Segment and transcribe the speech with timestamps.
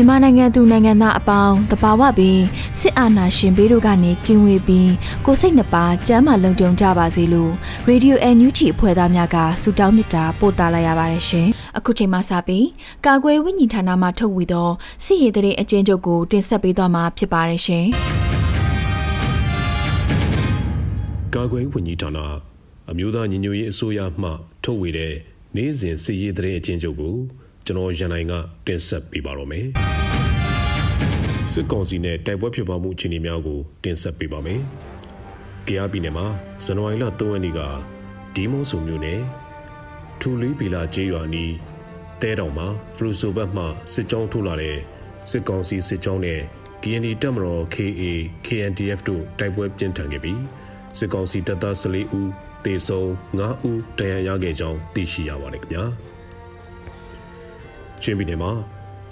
[0.00, 2.40] မြန်မာနိုင်ငံသူနိုင်ငံသားအပေါင်းတဘာဝပင်
[2.78, 4.92] စစ်အာဏာရှင်ဘေးတို့ကနေကင်းဝေးပြီး
[5.26, 7.52] ကိုစိတ်နှပါကျမ်းမာလုံခြုံကြပါစေလို့
[7.86, 11.46] ရေဒီယိုအန်ယူဂျီအဖွဲ့သားများကဆုတောင်းမေတ္တာပို့သလာရပါတယ်ရှင်။
[11.78, 12.66] အခုချိန်မှစပြီး
[13.06, 14.68] ကာကွယ်ဝိညာဉ်ဌာနမှထုတ်ဝေသော
[15.04, 17.84] စစ်ရေးတရေအကျဉ်းချုပ်ကိုတင်ဆက်ပေးသွားမှာဖြစ်ပါတယ်ရှင်။
[21.34, 22.18] ကာကွယ်ဝိညာဉ်ဌာန
[22.90, 24.30] အမျိုးသားညီညွတ်ရေးအစိုးရမှ
[24.64, 25.14] ထုတ်ဝေတဲ့
[25.56, 27.16] နေ့စဉ်စစ်ရေးတရေအကျဉ်းချုပ်ကို
[27.68, 28.32] ကျွန်တော်ရန်နိုင်က
[28.66, 29.66] တင်ဆက်ပေးပါတော့မယ်။
[31.52, 34.60] စစ်ကောင်စီနဲ့တိုက်ပွဲဖြစ်ပွားမှုအခြေအနေများကိုတင်ဆက်ပေးပါမယ်။
[35.66, 36.26] ကြားပြည်နယ်မှာ
[36.64, 37.60] ဇန်နဝါရီလ3ရက်နေ့က
[38.34, 39.20] ဒီမုံစုံမျိုးနဲ့
[40.20, 41.52] ထူလီပီလာကျေးရွာနီး
[42.20, 44.76] တဲတောင်မှာဖလူဆိုဘတ်မှစစ်ကြောင်းထိုးလာတဲ့
[45.30, 46.40] စစ်ကောင်စီစစ်ကြောင်းနဲ့
[46.82, 48.02] KND တပ်မတော် KA
[48.46, 50.40] KNDF တို့တိုက်ပွဲပြင်းထန်ခဲ့ပြီး
[50.98, 52.30] စစ်ကောင်စီတပ်သား14ဦး
[52.64, 53.06] တေဆုံး
[53.38, 55.84] 9ဦးဒဏ်ရာရခဲ့ကြောင်းသိရှိရပါတယ်ခင်ဗျာ။
[58.02, 58.52] ချင်းပြည်နယ်မှာ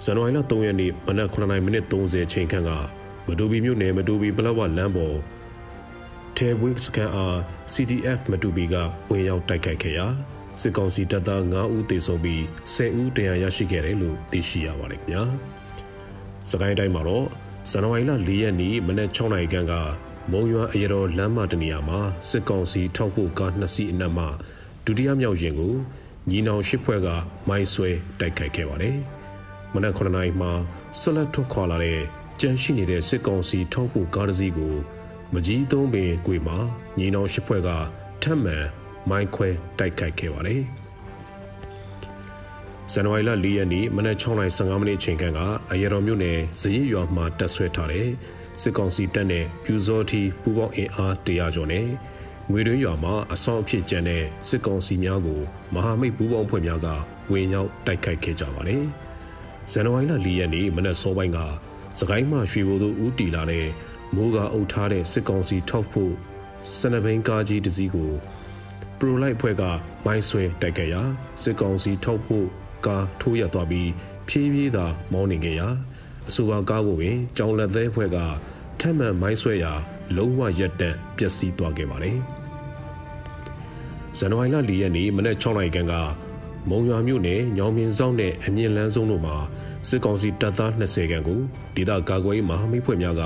[0.03, 2.71] ဇန်နဝါရီလ3ရက်နေ့မနက်9:30မိနစ်30ချိန်ခန့်က
[3.27, 5.15] မတူပီမြို့နယ်မတူပီပလောက်ဝလမ်းပေါ်
[6.37, 7.35] တဲဝစ်စကန်အား
[7.73, 8.75] CDF မတူပီက
[9.09, 10.05] ဝင်ရောက်တိုက်ခိုက်ခဲ့ရာ
[10.61, 12.41] စစ်ကောင်စီတပ်သား9ဦးသေဆုံးပြီး
[12.75, 15.23] 10ဦးဒဏ်ရာရရှိခဲ့တယ်လို့သိရှိရပါတယ်ခင်ဗျာ။
[16.49, 17.27] စကိုင်းတိုင်းမှာတော့
[17.69, 19.73] ဇန်နဝါရီလ4ရက်နေ့မနက်6နာရီခန့်က
[20.31, 24.25] မုံရွာအရတော်လမ်းမတနေရာမှာစစ်ကောင်စီထောက်ဖို့ကားနှစ်စီးအနက်မှ
[24.85, 25.75] ဒုတိယမြောက်ရင်ကို
[26.29, 27.07] ညီနောင်ရှစ်ဖွဲ့က
[27.47, 27.89] မိုင်းဆွဲ
[28.19, 28.97] တိုက်ခိုက်ခဲ့ပါတယ်။
[29.73, 30.51] မနက်9နာရီမှာ
[30.99, 31.99] ဆက်လက်ထွက်ခွာလာတဲ့
[32.41, 34.75] ကြမ်းရှိနေတဲ့စစ်ကောင်စီထောက်ဖို့ကားတစ်စီးကို
[35.33, 36.57] မကြီးသုံးပင်ကွေမှာ
[36.97, 37.69] ညီနောင်ရှစ်ဖွဲ့က
[38.23, 38.57] ထပ်မံ
[39.09, 39.49] မိုင်းခွဲ
[39.79, 40.61] တိုက်ခိုက်ခဲ့ပါတယ်။
[42.91, 45.23] ဇန်နဝါရီလ4ရက်နေ့မနက်6:15မိနစ်အချိန်က
[45.71, 48.07] အရတော်မြို့နယ်ဇရိရွာမှာတပ်ဆွဲထားတဲ့
[48.61, 51.87] စစ်ကောင်စီတပ်နဲ့ပြူစောတီပူပေါင်းအင်အားတရာကျော်နဲ့
[52.51, 55.41] ငွေတွင်းရွာမှာအဆောင်အဖြစ်ကျန်တဲ့စစ်ကောင်စီများကို
[55.73, 56.87] မဟာမိတ်ပူးပေါင်းဖွဲ့များက
[57.31, 58.83] ဝင်ရောက်တိုက်ခိုက်ခဲ့ကြပါတယ်။
[59.71, 61.39] ဇန်နဝါရီလ၄ရက်နေ့မနက်စောပိုင်းက
[61.99, 63.67] စကိုင်းမှရွှေဘိုသို့ဦးတီလာတဲ့
[64.15, 66.13] မိုးကအုပ်ထားတဲ့စစ်ကောင်စီထောက်ဖို့
[66.77, 68.11] စနဘိန်ကားကြီးတစ်စီးကို
[68.99, 69.63] ပရိုလိုက်ဖွဲ့က
[70.05, 71.01] မိုင်းဆွဲတိုက်ခဲ့ရာ
[71.43, 72.47] စစ်ကောင်စီထောက်ဖို့
[72.85, 73.89] ကားထိုးရသွားပြီး
[74.27, 75.67] ဖြည်းဖြည်းသာမောင်းနေခဲ့ရာ
[76.29, 78.17] အဆိုပါကားကိုပင်ကြောင်လက်သေးဖွဲ့က
[78.79, 79.73] ထပ်မံမိုင်းဆွဲရာ
[80.15, 82.19] လုံးဝရက်တန့်ပျက်စီးသွားခဲ့ပါတယ်။
[84.17, 85.93] ဇန်နဝါရီလ၄ရက်နေ့မနက်6နာရီခန့်က
[86.69, 89.35] မုံရွာမြို့နယ်ညောင်မြင်ဆောင်နဲ့အမြင့်လန်းဆုံးတို့မှာ
[89.87, 91.39] စစ်ကောင်စီတပ်သား20ခန့်ကို
[91.75, 93.23] ဒေသကာကွယ်ရေးမဟာမိတ်ဖွဲ့များက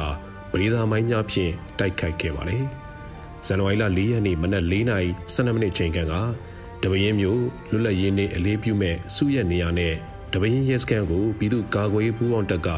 [0.51, 2.63] ပရိသာမိုင်းများဖြင့်တိုက်ခိုက်ခဲ့ပါတယ်။
[3.45, 6.13] ဇန်နဝါရီလ၄ရက်နေ့မနက်၄နာရီ12မိနစ်ချိန်ခန့်က
[6.81, 7.41] တပင်းမြို့
[7.71, 9.93] လွတ်လပ်ရေးနေ့အလေးပြုမဲ့စုရက်နေရာနဲ့
[10.33, 12.69] တပင်းရဲစခန်းကိုပြည်သူ့ကာကွယ်ရေးပူးပေါင်းတပ်က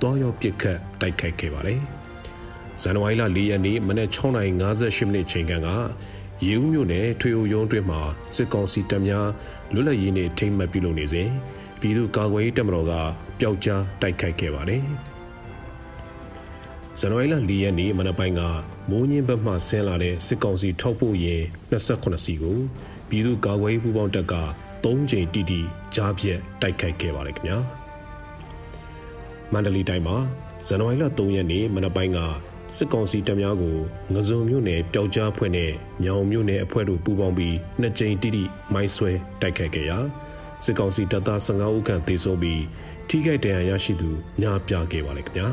[0.00, 1.80] တွားရောက်ပစ်ခတ်တိုက်ခိုက်ခဲ့ပါတယ်။
[2.82, 5.68] ဇန်နဝါရီလ၄ရက်နေ့မနက်6:58မိနစ်ချိန်ခန့်က
[6.44, 7.98] ရေဦးမြို့နယ်ထွေအိုရုံးတွင်မှ
[8.36, 9.26] စစ်ကောင်စီတပ်များ
[9.72, 11.28] လွတ်လပ်ရေးနေ့ထိမ့်မှတ်ပြုလုပ်နေစဉ်
[11.80, 12.92] ပြည်သူ့ကာကွယ်ရေးတပ်မတော်က
[13.40, 14.82] ပျောက်ကြားတိုက်ခိုက်ခဲ့ပါတယ်။
[16.98, 18.42] ဇန်နဝါရီလ၄ရက်နေ့မနက်ပိုင်းက
[18.90, 21.42] မိုးညင်းဘက်မှဆင်းလာတဲ့စစ်ကောင်စီထောက်ပို့ရင်
[21.72, 22.58] 28စီကို
[23.08, 24.34] ပြည်သူ့ကာကွယ်ရေးပူးပေါင်းတပ်က
[24.84, 25.60] 3ချိန်တိတိ
[25.94, 27.58] ကြားပြက်တိုက်ခိုက်ခဲ့ပါတယ်ခင်ဗျာ။
[29.52, 30.16] မန္တလေးတိုင်းမှာ
[30.66, 32.20] ဇန်နဝါရီလ3ရက်နေ့မနက်ပိုင်းက
[32.74, 33.76] စစ်ကောင်စီတပ်များကို
[34.14, 35.72] ငစုံမြို့နယ်ပျောက်ကြားဖွဲ့နဲ့
[36.02, 39.10] မြောင်မြို့နယ်အဖွဲ့တို့ပူးပေါင်းပြီးနှစ်ကြိမ်တိတိမိုင်းဆွဲ
[39.40, 39.98] တိုက်ခိုက်ခဲ့ရာ
[40.64, 42.62] စစ်ကောင်စီတပ်သား15ဦးခန့်သေဆုံးပြီး
[43.08, 44.10] ထိခိုက်ဒဏ်ရာရရှိသူ
[44.40, 45.48] များပြားခဲ့ပါလေခင်ဗျာ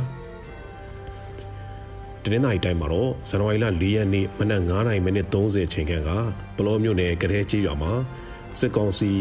[2.24, 6.10] တနင်္လာရီတိုင်းမှာတော့ဇန်နဝါရီလ၄ရက်နေ့မနက်9:30မိနစ်30ချိန်ခန့်က
[6.58, 7.92] ပလောမြို့နယ်ကတဲ့ကြီးရွာမှာ
[8.60, 9.12] စစ်ကောင်စီ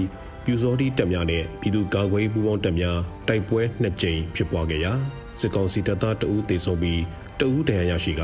[0.44, 2.98] ပြူစောတိတပ်များနဲ့ပြည်သူ့ကာကွယ်ရေးပူးပေါင်းတပ်များ
[3.28, 4.92] တိုက်ပွဲနှစ်ကြိမ်ဖြစ်ပွားခဲ့ရာ
[5.40, 7.00] စစ်ကောင်စီတပ်သားတအူးသေဆုံးပြီး
[7.42, 8.22] တဦးဒဏ်ရာရရှိက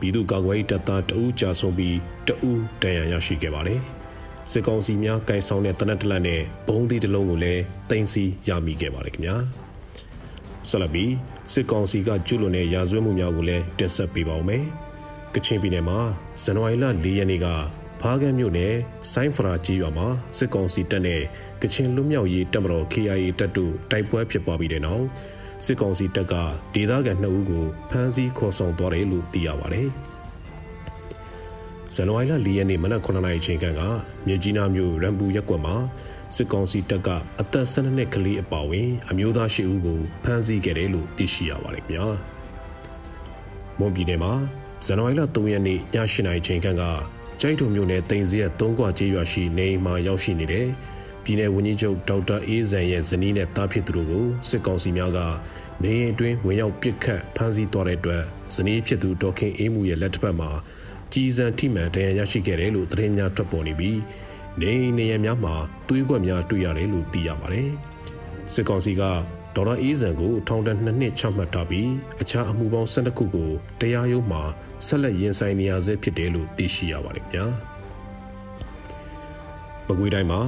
[0.00, 1.96] ပြည်သူ့ကာကွယ်ရေးတပ်သားတဦးကြာဆုံးပြီး
[2.28, 3.80] တဦးဒဏ်ရာရရှိခဲ့ပါတယ်။
[4.50, 9.36] စစ်ကောင်စီများကင်ဆောင်တဲ့တနက်တလက်နဲ့ဘုံသီးတစ်လုံးကိုလည်းတင်စီရမိခဲ့ပါတယ်ခင်ဗျာ
[10.68, 11.04] ဆလဘီ
[11.52, 14.64] စစ်ကောင်စီကကျူးလွန်တဲ့ရာဇဝတ်မှုများကိုလည်းတင်ဆက်ပေးပါဦးမယ်
[15.34, 15.98] ကချင်ပြည်နယ်မှာ
[16.42, 17.46] ဇန်နဝါရီလ၄ရက်နေ့က
[18.00, 18.74] ဖားကန်းမြို့နယ်
[19.12, 21.22] ဆိုင်းဖရာကြီးရွာမှာစစ်ကောင်စီတပ်နဲ့
[21.62, 25.04] ကချင်လူမျိုးရေးတပ်မတော် KIA တပ်တို့တိုက်ပွဲဖြစ်ပွားပြီးတဲ့နောက်
[25.64, 26.34] စစ်ကောင်စီတပ်က
[26.74, 29.88] ဒေသခံ2ဦးကိုဖမ်းဆီးခေါ်ဆောင်သွားတယ်လို့သိရပါတယ်။
[31.94, 33.66] ဇန်နဝါရီလ၄ရက်နေ့မနက်9:00နာရီချိန်က
[34.26, 35.74] မြေကြီးနားမြို့ရန်ပူရက်ကွက်မှာ
[36.36, 37.08] စစ်ကောင်စီတပ်က
[37.40, 42.06] အသက်12နှစ်ကလေးအပါအဝင်အမျိုးသား၈ဦးကိုဖမ်းဆီးခဲ့တယ်လို့သိရှိရပါတယ်ခင်ဗျာ။
[43.78, 44.32] မွန်ပြည်နယ်မှာ
[44.84, 46.68] ဇန်နဝါရီလ3ရက်နေ့ည8:00နာရီချိန်က
[47.40, 50.66] ကျိုင်းထုံမြို့နယ်တိန်စရက်၃ကွာကျေးရွာရှိနေအိမ်မှာရောက်ရှိနေတဲ့
[51.24, 55.18] ပြည်내ဝန်ကြီးချုပ်ဒေါက်တာအေးဇန်ရဲ့ဇနီးနဲ့တားဖြစ်သူတို့ကိုစစ်ကောင်စီများက
[55.82, 58.22] နေအိမ်အတွင်းဝင်ရောက်ပစ်ခတ်ဖမ်းဆီးသွားတဲ့အတွက်
[58.54, 60.50] ဇနီးဖြစ်သူဒေါခင်အေးမှုရဲ့လက်ထက်မှာ
[61.12, 63.98] ကြီးစံထိမှန်တရားရရှိခဲ့တယ်လို့သတင်းများထွက်ပေါ်နေပြီး
[64.60, 65.54] နေနေရများမှာ
[65.88, 67.68] တွေးခွက်များတွေ့ရတယ်လို့သိရပါတယ်။
[68.52, 69.02] စစ်ကောင်စီက
[69.56, 71.90] ဒေါ်လာအေးစံကိုထောင်ဒဏ်နှစ်နှစ်ချမှတ်ထားပြီး
[72.22, 74.42] အခြားအမှုပေါင်း12ခုကိုတရားရုံးမှာ
[74.86, 77.44] ဆက်လက်ရင်ဆိုင်နေရဆဲဖြစ်တယ်လို့သိရှိရပါတယ်ခင်ဗျာ။
[79.86, 80.40] မကွေးတိုင်းမှာ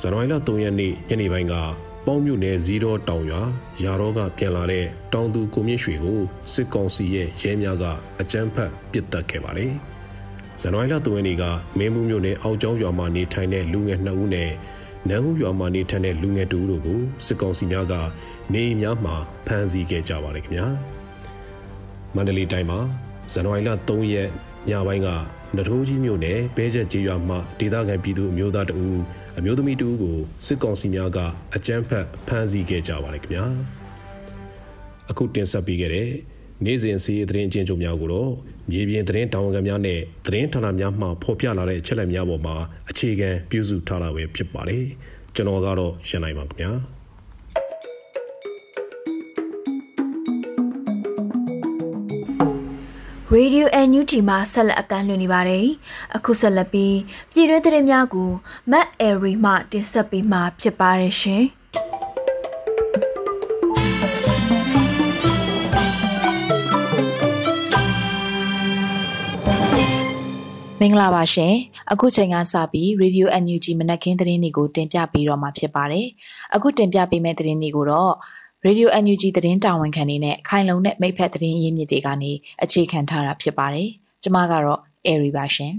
[0.00, 1.54] ဇန်နဝါရီလ3ရက်နေ့ညနေပိုင်းက
[2.06, 3.42] ပေါင်းမြို့နယ်ဇီးတော်တောင်ရွာ
[3.82, 6.20] ရာတော့ကပြန်လာတဲ့တောင်သူကိုမြင့်ရွှေကို
[6.52, 7.84] စစ်ကောင်စီရဲ့ရဲများက
[8.20, 9.72] အကြမ်းဖက်ပစ်တက်ခဲ့ပါတယ်။
[10.60, 11.44] ဇန်နဝါရီလ3ရက်နေ့က
[11.78, 14.50] မင်းမှုမြို့နယ်အောက်ကျောင်းရွာမှာနေထိုင်တဲ့လူငယ်2ဦးနဲ့
[15.08, 17.94] နန်းဦးရွာမှာနေထိုင်တဲ့လူငယ်2ဦးတို့ကိုစစ်ကောင်စီများက
[18.52, 19.14] နေအိမ်များမှာ
[19.46, 20.66] ဖမ်းဆီးခဲ့ကြပါတယ်ခင်ဗျာ
[22.14, 22.80] မန္တလေးတိုင်းမှာ
[23.32, 24.28] ဇန်နဝါရီလ3ရက်
[24.68, 25.08] ညပိုင်းက
[25.56, 29.00] နထိုးကြီးမြို့နယ်ဘဲချက်ကျေးရွာမှာဒေသခံပြည်သူအမျိုးသားတဦး
[29.38, 30.16] အမျိုးသမီးတဦးကို
[30.46, 31.18] စစ်ကောင်စီများက
[31.56, 33.44] အကြမ်းဖက်ဖမ်းဆီးခဲ့ကြပါတယ်ခင်ဗျာ
[35.10, 36.10] အခုတင်ဆက်ပေးခဲ့တဲ့
[36.64, 38.32] နေ့စဉ်စီးရီးသတင်းအကျဉ်းချုပ်များကိုတော့
[38.70, 42.56] မြေပြင်သတင်းတာဝန်ခံများနဲ့သတင်းဌာနများမှဖော်ပြလာတဲ့အချက်အလက်များပေါ်မှာ
[42.90, 44.84] အခြေခံပြုစုထားတာပဲဖြစ်ပါတယ်
[45.34, 46.72] ကျွန်တော်ကတော့ရှင်းနိုင်ပါခင်ဗျာ
[53.32, 55.66] ရေဒီယို NUG မှာဆက်လက်အသံလွှင့်နေပါတယ်။
[56.16, 56.98] အခုဆက်လက်ပြီး
[57.32, 58.30] ပြည်တွင်းသတင်းများကို
[58.70, 61.44] မတ်အဲရီမှတင်ဆက်ပေးမှာဖြစ်ပါတယ်ရှင်။
[70.80, 71.54] မင်္ဂလာပါရှင်
[71.92, 76.06] အခုချိန်ကစပြီး Radio NUG မနက်ခင်းသတင်းတွေကိုတင်ပြပေးတော့မှာဖြစ်ပါတယ်
[76.54, 78.14] အခုတင်ပြပေးမယ့်သတင်းတွေကိုတော့
[78.66, 82.32] Radio NUG သတင်းတာဝန်ခံနေနဲ့ခိုင်လုံတဲ့မိဖက်သတင်းရင်းမြစ်တွေကနေ
[82.62, 83.88] အခြေခံထားတာဖြစ်ပါတယ်
[84.22, 85.74] ကျွန်မကတော့ Airy ပါရှင်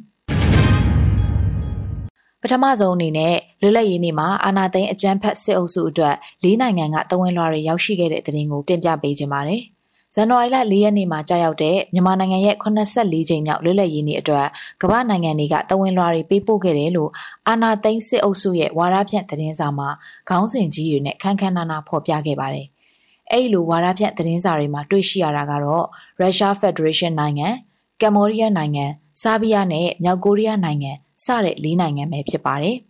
[2.42, 9.62] ပထမဆုံးအနေနဲ့လွတ်လပ်ရေးနေ့မှာအာနာသိန်းအကြမ်းဖက်စစ်အုပ်စုအတွက်၄နိုင်ငံကတဝန်လွှာတွေရောက်ရှိခဲ့တဲ့သတင်းကိုတင်ပြပေးခြင်းပါတယ်။
[10.16, 14.48] ဇန်နဝါရီလ၄ရက်နေ့မှာကြာရောက်တဲ့မြန်မာနိုင်ငံရဲ့84ကြိမ်မြောက်လွတ်လပ်ရေးနေ့အတွက်
[14.82, 17.10] ကမ္ဘာနိုင်ငံတွေကတဝန်လွှာတွေပေးပို့ခဲ့တယ်လို့
[17.48, 19.90] အာနာသိန်းစစ်အုပ်စုရဲ့ဝါဒဖြန့်သတင်းစာမှာ
[20.30, 22.68] ခေါင်းစဉ်ကြီးတွေနဲ့ခန်းခန်းနာနာဖော်ပြခဲ့ပါတယ်။
[23.32, 25.86] အဲ့လိုဝါဒဖြန့်သတင်းစာတွေမှာတွေ့ရှိရတာကတော့
[26.20, 27.48] ရုရှားဖက်ဒရေးရှင်းနိုင်ငံ၊
[28.02, 28.86] ကမ္ဘောဒီးယားနိုင်ငံ၊
[29.22, 30.92] ဆာဘီးယားနဲ့မြောက်ကိုရီးယားနိုင်ငံ
[31.26, 32.78] စတဲ့၄နိုင်ငံပဲဖြစ်ပါတယ်။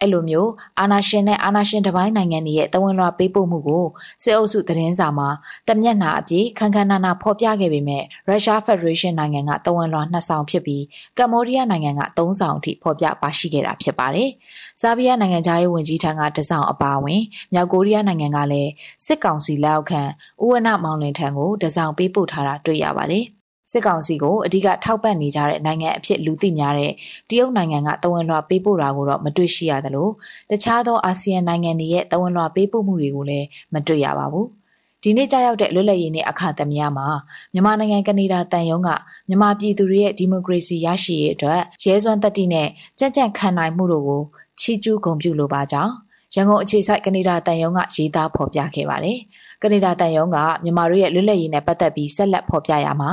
[0.00, 0.50] အဲ့လိုမျိုး
[0.80, 3.84] အာနာရှင်နဲ့အာနာရှင်တပိုင်းနိုင်ငံတွေရဲ့တဝန်လွှာပေးပို့မှုကို
[4.22, 5.28] စစ်အုပ်စုသတင်းစာမှာ
[5.68, 10.84] တမျက်နှာအပြည့်ခန်းခန်းနာနာဖော်ပြခဲ့ပေမဲ့ရုရှားဖက်ဒရေးရှင်းနိုင်ငံကတဝန်လွှာနှစ်ဆောင်ဖြစ်ပြီး
[11.18, 14.30] ကမ္ဘောဒီးယားနိုင်ငံကသုံးဆောင်အထိဖော်ပြပါရှိခဲ့တာဖြစ်ပါတယ်။
[14.80, 17.22] ဆာဘီးယားနိုင်ငံသားရေးဝန်ကြီးထံကတစောင်အပါအဝင်
[17.54, 18.70] မြောက်ကိုရီးယားနိုင်ငံကလည်း
[19.04, 20.02] စစ်ကောင်စီလက်အောက်ခံ
[20.42, 23.26] ဥဝနမောင်လင်ထံကိုတစောင်ပေးပို့ထားတာတွေ့ရပါတယ်။
[23.70, 26.92] စစ်ကောင်စီကိုအဓိကထောက်ပံ့နေကြတဲ့နိုင်ငံအဖြစ်လူသိများတဲ့
[27.30, 30.08] တရုတ်နိုင်ငံကတဝန်လွှာပေးပို့တာကိုတော့မတွေ့ရှိရသလို
[30.50, 34.46] တခြားသောအာဆီယံနိုင်ငံတွေရဲ့တဝန်လွှာပေးပို့မှုတွေကိုလည်းမတွေ့ရပါဘူး။
[35.02, 37.08] ဒီနေ့ကြာရောက်တဲ့လွတ်လပ်ရေးနေ့အခါသမယမှာ
[37.52, 38.88] မြန်မာနိုင်ငံကနေဒါတန်ယုံက
[39.28, 44.22] မြန်မာပြည်သူတွေရဲ့ဒီမိုကရေစီရရှိရေးအတွက်ရဲစွမ်းတတိနဲ့ကြံ့ကြံ့ခံနိုင်မှုတို့ကို
[44.60, 45.92] ချီးကျူးဂုဏ်ပြုလိုပါကြောင်း
[46.34, 49.18] ရန်ကုန်အခြေစိုက်ကနေဒါတန်ယုံကရေးသားဖော်ပြခဲ့ပါတယ်။
[49.62, 53.10] ကနေဒါတန်ယုံကမြန်မာတို့ရဲ့လွတ်လပ်ရေးနဲ့ပတ်သက်ပြီးဆက်လက်ဖော်ပြရမှာ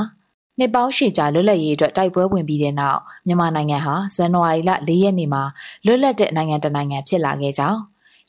[0.59, 5.43] နှစ်ပေါင်းရှည်ကြာလွတ်လပ်ရေးအတွက်တိုက်ပွဲဝင်ပြီးတဲ့နောက်မြန်မာနိုင်ငံဟာဇန်နဝါရီလ၄ရက်နေ့မှာ
[5.85, 7.79] လွတ်လပ်တဲ့နိုင်ငံတစ်နိုင်ငံဖြစ်လာခဲ့ကြောင်း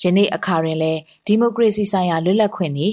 [0.02, 2.88] ယနေ့အခါတွင်လည်းဒီမိုကရေစီဆိုင်ရာလွတ်လပ်ခွင့်တွေ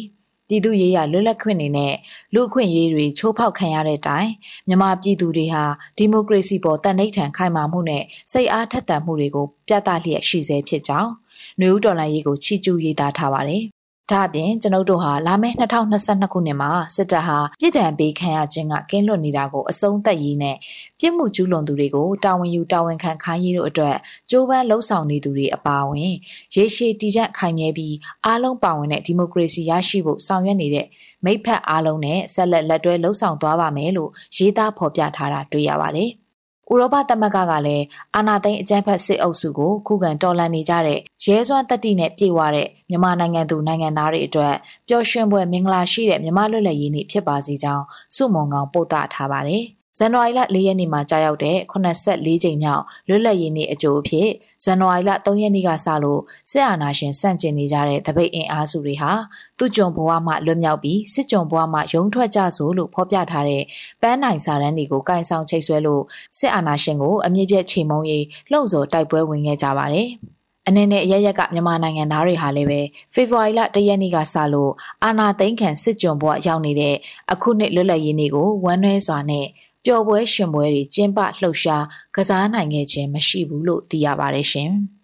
[0.48, 1.94] ပြည်သူရေးရာလွတ်လပ်ခွင့်တွေနဲ့
[2.34, 4.30] လူ့အခွင့်အရေးတွေချိုးဖောက်ခံရတဲ့တိုင်
[4.68, 5.64] မြန်မာပြည်သူတွေဟာ
[5.98, 11.12] ဒီမိုကရေစီပေါ်တန်ဋိဌာန်ခိုင်မာမှုနဲ့စိတ်အားထက်သန်မှုတွေကိုပြသလျက်ရှိစေဖြစ်ကြောင်း
[11.60, 13.64] ຫນွေဦးတော်လှန်ရေးကိုချီးကျူးရေးသားထားပါတယ်
[14.12, 20.58] ဒါအပြင်ကျွန်ုပ်တို့ဟာလာမယ့်2022ခုနှစ်မှာစစ်တပ်ဟာပြည်ထံပေးခံရခြင်းကကင်းလွတ်နေတာကိုအဆုံးသတ်ရေးနဲ့
[21.00, 23.96] ပြစ်မှုကျူးလွန်သူတွေကိုတာဝန်ယူတာဝန်ခံခိုင်းရေးတို့အတွက်
[24.30, 26.14] ကြိုးပမ်းလှုံ့ဆော်နေသူတွေအပါအဝင်
[26.56, 27.96] ရေရှည်တည်ကျခိုင်မြဲပြီး
[28.26, 30.88] အားလုံးပါဝင်တဲ့ဒီမိုကရေစီရရှိဖို့ဆောင်ရွက်နေတဲ့
[31.26, 36.12] မိဖက်အားလုံးနဲ့ဆက်လက်လက်တွဲလှုံ့ဆော်သွားပါမယ်လို့ရေးသားဖော်ပြထားတာတွေ့ရပါတယ်။
[36.72, 44.56] ဥရောပသမဂ္ဂကလည်းအာဏာသိမ်းအကြမ်းဖက်စစ်အုပ်စုကိုခုခံတော်လှန်နေကြတဲ့ရဲစွမ်းတက်တီနဲ့ပြေဝတဲ့မြန်မာနိုင်ငံသူနိုင်ငံသားတွေအတွက်
[44.88, 49.66] ပျော်ရွှင်ပွဲမင်္ဂလာရှိတဲ့မြန်မာလွတ်လပ်ရေးနေ့ဖြစ်ပါစေကြောင်းစုမုံကောင်ပို့တာထားပါတယ်။
[50.00, 54.30] ဇန်နဝါရီလ၄ရက်နေ့မှာကြာရောက်တဲ့84ကြိမ်မြောက်လွတ်လပ်ရေးနေ့အကြိုအဖြစ်
[54.64, 59.12] ဇန်နဝါရီလ3ရက်နေ့ကစလို့စစ်အာဏာရှင်စန့်ကျင်နေကြတဲ့တပိတ်အင်အားစုတွေဟာ
[59.58, 63.64] သူကြုံဘဝမှလွတ်မြောက်ပြီးစစ်ကြုံဘဝမှရုံထွက်ကြဆိုလို့ဖော်ပြထားတဲ့
[64.02, 66.04] ပန်းနိုင်စာတမ်းတွေကိုကင်ဆောင်ချိတ်ဆွဲလို့
[66.38, 70.10] စစ်အာဏာရှင်ကိုအမြင့်ပြတ်ချိန်မုံရေးလှုံ့ဆော်တိုက်ပွဲဝင်ခဲ့ကြပါတယ်။
[70.68, 72.82] အနေနဲ့အရရက်ကမြန်မာနိုင်ငံသားတွေဟာလည်းပဲ
[73.14, 74.72] ဖေဖော်ဝါရီလ၁ရက်နေ့ကစလို့
[75.04, 76.96] အာနာသိန်းခံစစ်ကြုံဘဝရောက်နေတဲ့
[77.32, 79.46] အခုနှစ်လွတ်လပ်ရေးနေ့ကိုဝမ်းနည်းစွာနဲ့
[79.86, 81.86] ပျော်ပွဲရှင်ပွဲတွေကျင်းပလှုပ်ရှား
[82.16, 84.72] ကစားနိုင်ခဲ့ခြင်းမရှိဘူးလို့သိရပါတယ်ရှင်။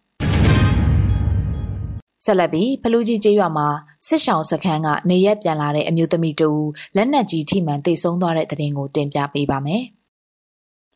[2.25, 3.67] ဆက်လက်ပြီးဖလူကြီးကျေးရွာမှာ
[4.07, 6.49] စစ်ဆောင်စခန်းကနေရက်ပြန်လာတဲ့အမျိုးသမီးတူ
[6.95, 9.83] လက်နက်ကြီးထိမှန်တိတ်ဆုံးသွားတဲ့တဲ့ရင်ကိုတင်ပြပေးပါမယ်။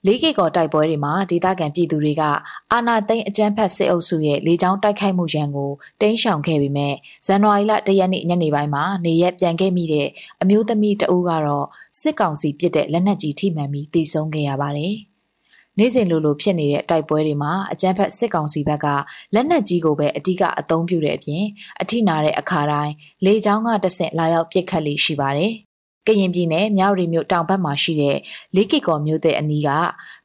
[0.07, 2.23] လေးကေကော်တိုက်ပွဲတွေမှာဒေသခံပြည်သူတွေက
[2.71, 6.89] အာနာသိန်းအကြမ်းဖက်စစ်အုပ်စုရဲ့လေကြောင်းတိုက်ခိုက်မှုရန်ကိုတင်းရှောင်ခဲ့ပြီးမြဲ
[7.25, 10.07] ဇန်နဝါရီလ၁ရက်နေ့ညနေပိုင်းမှာနေရက်ပြန်ခဲ့မိတဲ့
[10.41, 11.67] အမျိုးသမီးတဦးကတော့
[11.99, 14.95] စစ်ကောင်စီပြစ်တဲ့လက်နက်ကြီးထိမှန်ပြီးတေဆုံးခဲ့ရပါတယ်။
[15.77, 18.87] နေ့စဉ်လိုလိုဖြစ်နေတဲ့တိုက်ပွဲတွေမှာအကြမ်းဖက်စစ်ကောင်စီဘက်က
[19.33, 21.43] လက်နက်ကြီးကိုပဲအ धिक အသုံးပြုတဲ့အပြင်
[21.81, 22.93] အထိနာတဲ့အခါတိုင်း
[23.25, 25.53] လေကြောင်းကတဆင့်လာရောက်ပစ်ခတ်လေးရှိပါတယ်။
[26.07, 28.17] ကရင်ပြည်နယ်မြောက်ရီမြို့တောင်ဘက်မှာရှိတဲ့
[28.55, 29.69] လေးကီကော်မြို့တဲ့အနီးက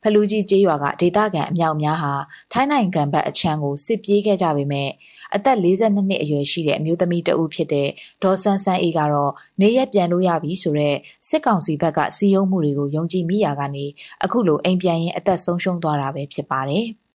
[0.02, 2.12] ဖလူကြီးကျေးရွာကဒေသခံအမြောက်များဟာ
[2.52, 4.90] ထိုင်းနိုင်ငံဘက်အချမ်းကိုစစ်ပြေးခဲ့ကြပေမဲ့
[5.34, 7.88] အသက်42နှစ်အရွယ်ရှိတဲ့အမျိုးသမီးတဦးဖြစ်တဲ့
[8.22, 13.84] ဒေါ်ဆန်းဆန်းအေးကတော့နေရက်ပြန်လို့ရပြီဆိုတော့စစ်ကောင်စီဘက်ကစီယုံမှုတွေကိုယုံကြည်မိရာကနေ
[14.24, 16.86] အခုလိုအိမ်ပြန်ရင်အသက်ဆုံးရှုံးသွားတာပဲဖြစ်ပါတယ်။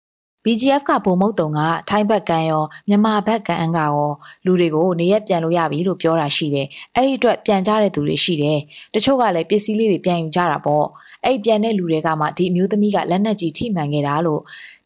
[0.45, 4.10] BGF ကဗိုလ်မုတ်တုံကထိုင်းဘက်ကန်းရောမြန်မာဘက်ကန်းအန်ကရော
[4.45, 8.60] လူတွေကိုနေရက်ပြန်လို့ရပြီလို့ပြောတာရှိတယ်။အဲ့ဒီအတွက်ပြန်ကြတဲ့သူတွေရှိတယ်။
[8.93, 10.86] တချို့ကလည်းပစ္စည်းလေးတွေပြန်ယူကြတာပေါ့။
[11.25, 14.41] အဲ့ပြန်တဲ့လူတွေကမှဒီအမျိုးသမီးကလက်နက်ကြီးထိမှန်ခဲ့တာလို့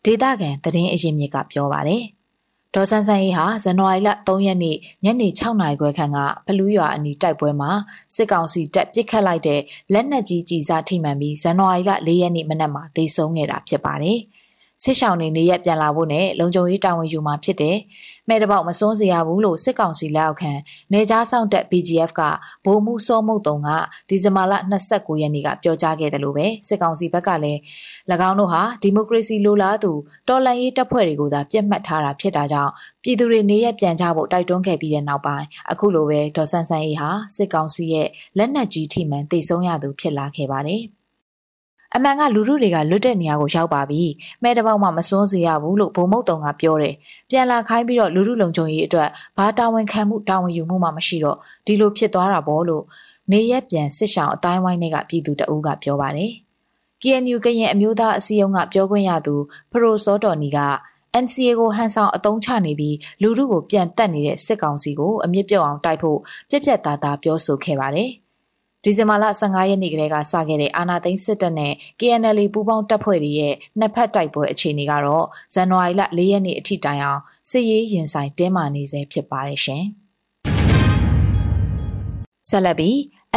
[0.05, 2.03] ဒေတာကန်သတင်းအရင်မြစ်ကပြောပါတယ်။
[2.74, 7.71] ဒေါ်ဆန်းဆန်းအေးဟာဇန်နဝါရီလ3ရက်နေ့ညနေ6နာရီခွဲခန့်ကဘလူးရွာအနီးတိုက်ပွဲမှာ
[8.15, 9.62] စစ်ကောင်စီတပ်ပစ်ခတ်လိုက်တဲ့
[9.93, 14.19] လက်နက်ကြီးကြီးစားထိမှန်ပြီးဇန်နဝါရီလ4ရက်နေ့မနက်မှာသေဆုံးခဲ့တာဖြစ်ပါတယ်။
[14.84, 17.77] စစ်ရှောင်းနေနေရက်ပြန်လာဖို့နဲ့လုံခြုံရေးတာဝန်ယူမှာဖြစ်တယ်။
[18.29, 20.51] မဲ့တပေါက်မစွန်းစရာဘူးလို့စစ်ကောင်စီလက်အောက်ခံ
[20.94, 22.22] နေကြားဆောင်တက် BGF က
[22.65, 23.70] ဗိုလ်မှူးစောမုတ်တုံက
[24.10, 27.60] ဒီဇင်ဘာလ29ရက်နေ့ကပြောကြားခဲ့တယ်လို့ပဲစစ်ကောင်စီဘက်ကလည်း၎
[28.29, 29.91] င်းတို့ဟာဒီမိုကရေစီလိုလားသူ
[30.27, 32.72] တော်လှန်ရေးတပ်ဖွဲ့တွေကိုသာပြစ်မှတ်ထားတာဖြစ်တာကြောင့်
[33.03, 40.84] ပြည်သူတွေနေရက်ပြန်ကြဖို့တိုက်တွန်းခဲ့ပြီးတဲ့နောက်ပိုင်းအခုလိုပဲဒေါ်ဆန်းဆန်းအေးဟာစစ်ကောင်စီရဲ့လက်နက်ကြီးထိမှန်တိတ်ဆုံးရသူဖြစ်လာခဲ့ပါတယ်။
[41.95, 44.01] အမှန်ကလူလူတွေကလွတ်တဲ့နေရာကိုရောက်ပါပြီ။
[44.43, 46.95] မဲတပေါက်မှမစွန်းစေရဘူးလို့ဘုံမုတ်တုံကပြောတယ်။
[47.29, 52.83] ပြန်လာခိုင်းပြီးတော့လူလူလုံခြုံရေးအတွက်ဘာတာဝန်ခံမှုတာဝန်ယူမှုမှမရှိတော့ဒီလိုဖြစ်သွားတာပေါ့လို့
[53.31, 56.31] နေရက်ပြန်စစ်ဆောင်အတိုင်းဝိုင်းတွေကပြည်သူတအူးကပြောပါတယ်။
[57.01, 59.35] KNU ကရင်အမျိုးသားအစည်းအရုံးကပြောခွင့်ရသူ
[59.71, 60.59] ဖရိုစောတော်နီက
[61.23, 68.09] NCA ကိုဟန်ဆောင်အတုံးချနေပြီးလူလူကိုပြန်တက်နေတဲ့စစ်ကောင်စီကိုအမြင့်ပြုတ်အောင်တိုက်ဖို့ပြက်ပြက်သားသားပြောဆိုခဲ့ပါတယ်။
[68.87, 79.83] ဒီဇင်ဘာလ15ရက်နေ့ကလေးကစခဲ့တဲ့အာနာသိန်းစစ်တပ်နဲ့ KNL ပူးပေါင်းတပ်ဖွဲ့တွေရဲ့နှစ်ဖက်တိုက်ပွဲအခြေအနေကတော့ဇန်နဝါရီလ4ရက်နေ့အထိတိုင်အောင်စစ်ရေးရင်ဆိုင်တင်းမာနေစေဖြစ်ပါတယ်ရှင်။
[82.49, 82.95] ဆက်လက်ပြီး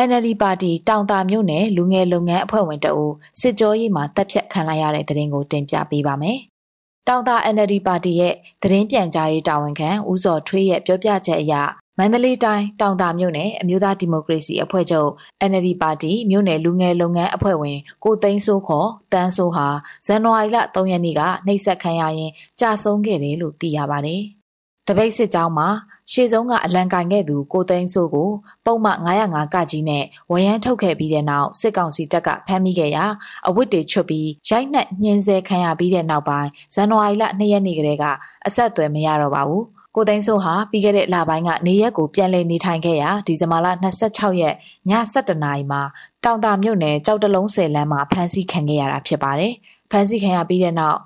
[0.08, 3.04] NLD ပါတီတောင်တာမြို့နယ်လူငယ်လုပ်ငန်းအဖွဲ့ဝင်တအူ
[3.40, 6.38] စစ်ကြောရေးမှာတပ်ဖြတ်ခံလိုက်ရတဲ့တဲ့ရင်ကိုတင်ပြပေးပါမယ်။
[7.08, 11.54] တောင်တာ NLD ပါတီရဲ့သတင်းပြန်ကြားရေးတာဝန်ခံဦးစောထွေးရဲ့ပြောပြချက်အရ
[12.00, 15.10] မန္တလေးတိုင်းတောင်တာမြို့နယ်အမျိုးသားဒီမိုကရေစီအဖွဲ့ချုပ်
[15.50, 19.66] NLD ပါတီမြို့နယ်လူငယ်လုပ်ငန်းအဖွဲ့ဝင်ကိုသိန်းစိုးခေါ်တန်းစိုးဟာ
[20.06, 24.22] ဇန်နဝါရီလ3ရက်နေ့ကနှိပ်စက်ခံရရင်ကြာဆုံးခဲ့တယ်လို့သိရပါတယ်။
[24.86, 25.68] တပိတ်စစ်ကြောင်းမှာ
[26.12, 28.30] ရှေ့ဆုံးကအလံကင်ခဲ့သူကိုသိန်းစိုးကို
[28.64, 33.04] ပုံမှန်905ကကြီးနဲ့ဝရမ်းထုတ်ခဲ့ပြီးတဲ့နောက်စစ်ကောင်စီတပ်ကဖမ်းမိခဲ့ရာ
[33.48, 38.04] အဝတ်တွေချွတ်ပြီးရိုက်နှက်ညှင်းဆဲခံရပြီးတဲ့နောက်ပိုင်းဇန်နဝါရီလ2ရက်နေ့ကလေးက
[38.46, 39.64] အဆက်အသွယ်မရတော့ပါဘူး။
[39.98, 45.80] ကိုသိန်းစိုးဟာပြီးခဲ့တဲ့လပိုင်းကနေရက်ကိုပြန်လည်နေထိုင်ခဲ့ရာဒီဇင်ဘာလ26ရက်ည7:00နာရီမှာ
[46.24, 49.52] တောင်တာမြို့နယ်ကြောက်တလုံးဆယ်လမ်းမှာဖမ်းဆီးခံခဲ့ရတာဖြစ်ပါတယ်။
[49.90, 50.98] ဖမ်းဆီးခံရပြီးတဲ့နောက်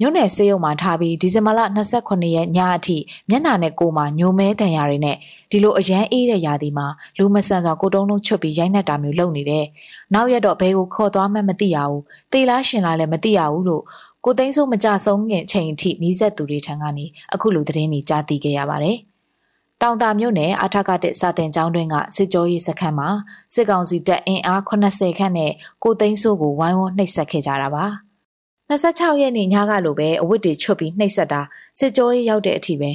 [0.00, 1.60] မြို့နယ်စေယုံမှာထားပြီးဒီဇင်ဘာလ
[2.00, 2.96] 28ရက်ညအထိ
[3.28, 5.16] မျက်နှာနဲ့ကိုယ်မှာညိုမဲတန်ရာတွေနဲ့
[5.50, 6.86] ဒီလိုအရန်အေးတဲ့ရာသီမှာ
[7.18, 9.64] လူမဆန်စွာကိုတုံးလုံးချွတ်ပြီးရိုက်နှက်တာမျိုးလုပ်နေတယ်။
[10.14, 13.82] နောက်ရက်တော့ဘဲကိုခေါ်သွားမှမသိရဘူး။တေလားရှင်လားလည်းမသိရဘူးလို့
[14.28, 17.04] ကိုသိန်းစိုးမကြဆုံးခင်ချိန်အထိနီးစပ်သူတွေထံကနေ
[17.34, 18.96] အခုလိုသတင်းတွေကြားသိခဲ့ရပါတယ်။
[19.82, 23.08] တောင်တာမြို့နယ်အထက်ကတဲ့စာတင်ကျောင်းတွင်းကစစ်ကြောရေးစခန်းမှာ
[23.54, 25.52] စစ်ကောင်စီတပ်အင်အား80ခန့်နဲ့
[25.82, 27.84] ကိုသိန်းစိုးကိုဝိုင်းဝန်းနှိပ်စက်ခဲ့ကြတာပါ။
[28.70, 31.40] 26ရက်နေ့ညကလိုပဲအဝတ်တွေချွတ်ပြီးနှိပ်စက်တာ
[31.78, 32.90] စစ်ကြောရေးရောက်တဲ့အထိပဲ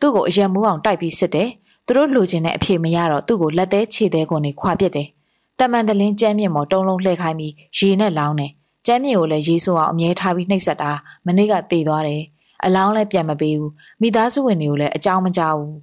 [0.00, 1.48] သူ့ကိုအယံမူးအောင်တိုက်ပြီးစစ်တယ်။
[1.86, 5.08] သူတို့လိုချင်တဲ့အဖြစ်မရတော့သူ့ကိုလက်သေးခြေသေးကုန်နေခွာပစ်တယ်။
[5.58, 8.52] တမန်တလင်းကြမ်းမြင့်မော်တုံးလုံးလှည့်ခိုင်းပြီးရေနဲ့လောင်းတယ်။
[8.86, 10.92] ကျမ်းမြေကိုလည်းရေးဆိုအောင်အမြဲထားပြီးနှိပ်စက်တာ
[11.26, 12.22] မနေ့ကတည်သွားတယ်
[12.64, 15.76] အလောင်းလည်းပြန်မပေးဘူးမိသားစုဝင်တွေကိုလည်းအကြောင်းမကြားဘူး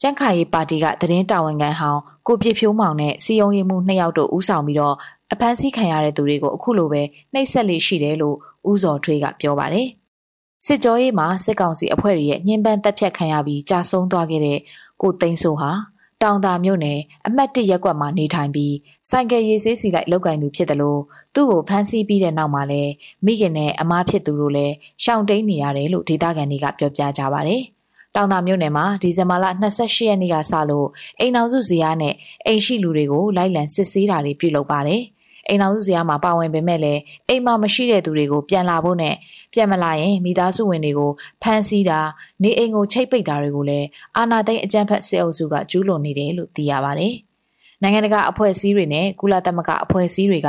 [0.00, 4.94] ကျန်းခါရေးပါတီကသတင်းတာဝန်ခံဟောင်းကိုပြစ်ဖြိုးမောင်နဲ့စီယုံရီမှုနှစ်ယောက်တို့ဦးဆောင်ပြီးတော့
[5.32, 8.36] အဖမ်းဆီးခံရတဲ့သူတွေကိုအခုလိုပဲနှိပ်စက်လေးရှိတယ်လို့
[8.70, 9.88] ဦးစော်ထွေးကပြောပါတယ်
[10.66, 14.58] စစ်ကြောရေးမှာစစ်ကောင်စီအဖွဲ့ရဲ့ညှဉ်းပန်းတပ်ဖြတ်ခံရပြီးကြာဆုံးသွားခဲ့တဲ့
[15.00, 15.70] ကိုသိန်းစိုးဟာ
[16.22, 18.74] တောင်တာမြို့နယ်အမှတ်၁ရပ်ကွက်မှာနေထိုင်ပြီး
[19.10, 21.00] ဆိုင်ကယ်ရေးဆေးစီလိုက်လောက်ကင်သူဖြစ်တယ်လို့
[21.34, 22.82] သူ့ကိုဖမ်းဆီးပြီးတဲ့နောက်မှာလဲ
[23.24, 27.62] မိခင်နဲ့အမားဖြစ်သူတို့လည်းရှောင်တိန်နေရတယ်လို့ဒေသခံတွေကပြောပြကြပါတယ်။
[28.14, 29.44] တောင်တာမြို့နယ်မှာဒီဇင်ဘာလ
[29.76, 30.88] 28ရက်နေ့ကစလို့
[31.20, 32.14] အိမ်အောင်စုဇယားနဲ့
[32.46, 35.02] အိမ်ရှိလူတွေကိုလိုက်လံစစ်ဆေးတာတွေပြုလုပ်ပါတယ်။
[35.48, 39.14] အိမ်အောင်စုဇယားမှာပါဝင်ပေမဲ့လည်းအိမ်မှာမရှိတဲ့သူတွေကိုပြန်လာဖို့နဲ့
[39.56, 41.10] ပြန်မလာရင်မိသားစုဝင်တွေကို
[41.42, 42.00] ဖမ်းဆီးတာ
[42.42, 43.86] နေအိမ်ကိုချိတ်ပိတ်တာတွေကိုလည်း
[44.16, 47.14] အာဏာသိမ်းအကြမ်းဖက်စစ်အုပ်စုကကျူးလွန်နေတယ်လို့သိရပါတယ်။
[47.82, 50.48] နိုင်ငံတကာအဖွဲ့အစည်းတွေနဲ့ကုလသမဂ္ဂအဖွဲ့အစည်းတွေက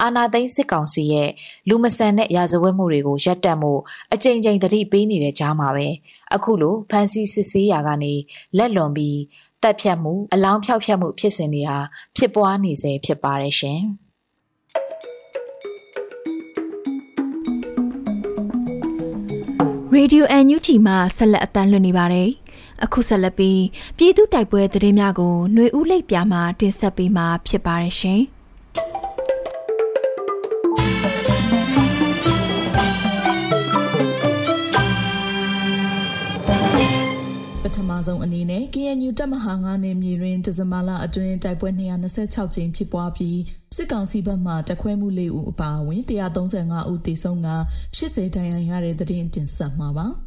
[0.00, 1.30] အာဏာသိမ်းစစ်ကောင်စီရဲ့
[1.68, 3.72] လူမဆန်တဲ့ရာဇဝတ်မှုတွေကိုရပ်တန့်မှု
[4.14, 5.88] အကြိမ်ကြိမ်တတိပေးနေတဲ့ကြားမှာပဲ
[6.34, 8.14] အခုလိုဖမ်းဆီးစစ်ဆေးရာကနေ
[8.56, 9.18] လက်လွန်ပြီး
[9.62, 11.78] တက်ဖြတ်မှုအလောင်းဖြောက်ဖြတ်မှုဖြစ်စဉ်တွေဟာ
[12.16, 13.82] ဖြစ်ပွားနေစေဖြစ်ပါတယ်ရှင်။
[19.98, 22.30] Radio NUG မှာဆက်လက်အသံလွှင့်နေပါတယ်။
[22.84, 23.62] အခုဆက်လက်ပြီး
[23.96, 28.20] ပြည်သူတိုက်ပွဲသတင်းများကိုຫນွေဦးလိပ်ပြမှာတင်ဆက်ပေးမှာဖြစ်ပါတယ်ရှင်။
[38.06, 43.38] ဆုံးအနေနဲ့ KNU တပ်မဟာ9နယ်မြေတွင်ဒီဇင်ဘာလအတွင်းတိုက်ပွဲ226ကြိမ်ဖြစ်ပွားပြီး
[43.76, 46.02] စစ်ကောင်စီဘက်မှတခွဲမှု၄ဦးအပါအဝင်
[46.46, 47.48] 135ဦးသေဆုံးက
[47.96, 50.08] 80ဒဏ်ရာရတဲ့တဲ့တင်တင်ဆက်မှာပါ။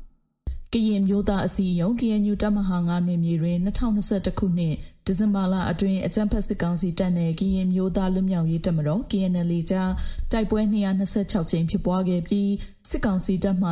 [0.73, 9.91] ကရင်မျိုးသားအစည်းအရုံး KNU တပ်မဟာ9နယ်မြေတွင်2021ခုနှစ်ဒီဇင်ဘာလအတွင်းအကြမ်းဖက်စစ်ကောင်စီတပ်နဲ့ကရင်မျိုးသားလွတ်မြောက်ရေးတပ်မတော် KNL ကြား
[10.31, 10.61] တိုက်ပွဲ
[11.03, 12.51] 226ကြိမ်ဖြစ်ပွားခဲ့ပြီး
[12.89, 13.69] စစ်ကောင်စီတပ်မှ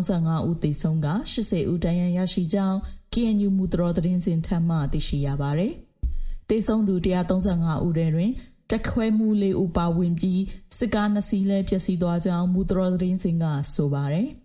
[0.00, 2.78] 135ဦးသေဆုံးက80ဦးဒဏ်ရာရရှိကြောင်း
[3.12, 5.72] KNU မူတော်သတင်းစင်ထမ်းမှသိရှိရပါတယ်။
[6.48, 6.94] တေဆုံးသူ
[7.40, 8.32] 135ဦးတွင်
[8.70, 10.42] တက်ခွဲမှုလေးဦးပါဝင်ပြီး
[10.78, 13.44] စစ်ကားနှစ်စီးလဲပျက်စီးသွားကြောင်းမူတော်သတင်းစင်က
[13.74, 14.28] ဆိုပါတယ်။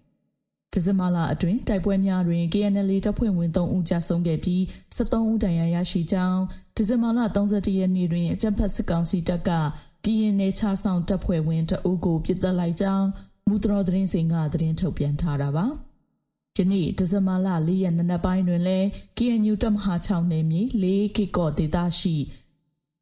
[0.74, 4.62] ဒီဇင်ဘာလအတွင်းတိုက်ပွဲများတွင် KNL တပ်ဖွဲ့ဝင်3ဦးကြာဆုံးခဲ့ပြီး
[4.96, 6.42] 73ဦးဒဏ်ရာရရှိကြောင်း
[6.76, 9.50] ဒီဇင်ဘာလ31ရက်နေ့တွင်အကြံဖတ်စစ်ကောင်စီတပ်က
[10.04, 13.08] ပြည်ရင်နယ်ချဆောင်တပ်ဖွဲ့ဝင်တအုပ်ကိုပြစ်တက်လိုက်ကြောင်း
[13.50, 15.68] မူတော်သတင်းစင်ကသတင်းထုတ်ပြန်ထားတာပါ။
[16.58, 18.88] ယနေ့ဒီဇင်ဘာလ၄ရက်နေ့နက်ပိုင်းတွင်လည်း
[19.18, 22.16] KNU တပ်မဟာ6နယ်မြေ၄ကီကော့ဒေသရှိ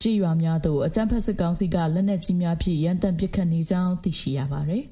[0.01, 4.83] ကြည်ရွာများသို့အကြမ်းဖက်စစ်ကောင်စီကလက်နက်ကြီးများဖြင့်ရန်တမ်းပစ်ခတ်နေကြောင်းသိရှိရပါသည်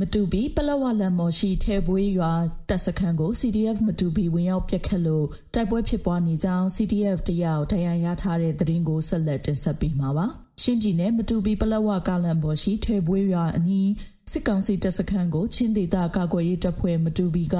[0.00, 2.32] မတူပီပလဝလန်မော်ရှိထဲပွေးရွာ
[2.68, 10.28] တပ်စခန်းကို CDF မတူပီဝင်ရောက်ပြက်ခတ်လို့တိုက်ပွဲဖြစ်ပွားနေကြောင်း CDF တရအောင်တရားရထားတဲ့သတင်းကိုဆက်လက်တင်ဆက်ပေးမှာပါ။
[10.60, 13.90] ချင်းပြည်နယ်မတူပီပလက်ဝကားလန်ပေါ်ရှိထွေပွေးရွာအနီး
[14.30, 17.56] စစ်ကောင်စီတပ်စခန်းကိုချင်းဒေသကာကွယ်ရေးတပ်ဖွဲ့မတူပီက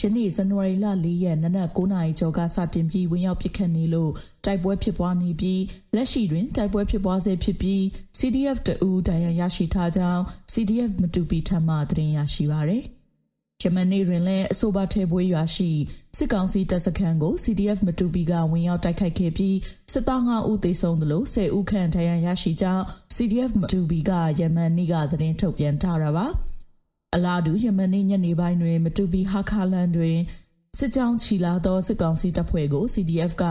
[0.00, 4.12] ယနေ့ဇန်နဝါရီလ၄ရက်နနက်9:00နာရီကျော်ကစတင်ပြီးဝင်ရောက်ပစ်ခတ်နေလို့
[4.44, 5.62] တိုက်ပွဲဖြစ်ပွားနေပြီး
[5.94, 7.80] လက်ရှိတွင်တိုက်ပွဲဖြစ်ပွားဆဲဖြစ်ပြီး
[8.18, 12.70] CDF တအူဒဏ်ရာရရှိထားကြောင်း CDF မတူပီထံမှသတင်းရရှိပါရ
[13.58, 15.70] ယ်။ဂျမနီတွင်လည်းအဆိုပါထဲပွဲရွာရှိ
[16.16, 19.56] စစ်ကောင်စီတပ်စခန်းကို CDF မတူပီကဝင်ရောက်တိုက်ခိုက်ခဲ့ပြီး
[19.92, 26.26] စစ်သား9ဦးသေဆုံးသလို10ဦးခန့်ဒဏ်ရာရရှိကြောင်း CDF မတူပီကယမန်နေ့ကသတင်းထုတ်ပြန်ထားတာပါ
[27.14, 30.16] အလားတူယမန်နေ့ညနေပိုင်းတွင် မတူပီဟာခါလန်တွင်
[30.78, 33.44] စစ်ကြောင်းချီလာသောစစ်ကောင်စီတပ်ဖွဲ့ကို CDF က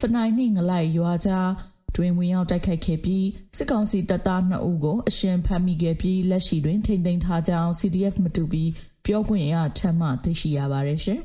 [0.00, 1.50] ဖနိုင်းနှင့်ငလိုက်ရွာကြား
[1.96, 8.64] တွင်ဝင်ရောက်တိုက်ခိုက်ခဲ့ပြီးစစ်ကောင်စီတပ်သား2ဦးကိုအရှင်ဖမ်းမိခဲ့ပြီးလက်ရှိတွင်ထိန်းသိမ်းထားကြောင်း CDF မတူပီ
[9.04, 11.20] ပြောခွင့်ရထက်မှသိရှိရပါတယ်ရှင်။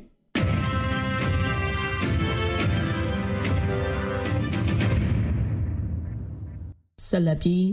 [7.08, 7.66] ဆက်လက်ပြီး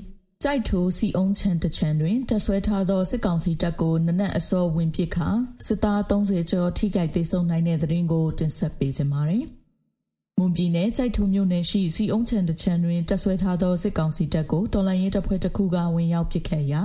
[0.43, 5.29] ကြိုက်ထိုးစီအုံးချန်တချန်တွင်တက်ဆွဲထားသောစစ်ကောင်စီတပ်ကိုနနက်အစောဝင်ပစ်ခါ
[5.67, 9.45] စစ်သား30ကျော်ထိခိုက်ဒေဆုံးနိုင်တဲ့တဲ့ရင်ကိုတင်ဆက်ပေးကြပါမယ်။
[10.39, 16.83] မွန်ပြည်နယ်ကြိုက်ထုံမြို့နယ်ရှိစီအုံးချန်တချန်တွင်တက်ဆွဲထားသောစစ်ကောင်စီတပ်ကိုတော်လိုင်းရဲတပ်ဖွဲ့တစ်ခုကဝင်ရောက်ပစ်ခတ်ရာ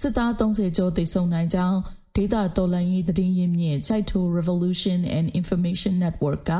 [0.00, 1.78] စစ်သား30ကျော်သေဆုံးနိုင်ကြောင်း
[2.18, 6.52] ဒေတာတော်လန်ရေးသတင်းရင်းမြစ် Chaito Revolution and Information Network က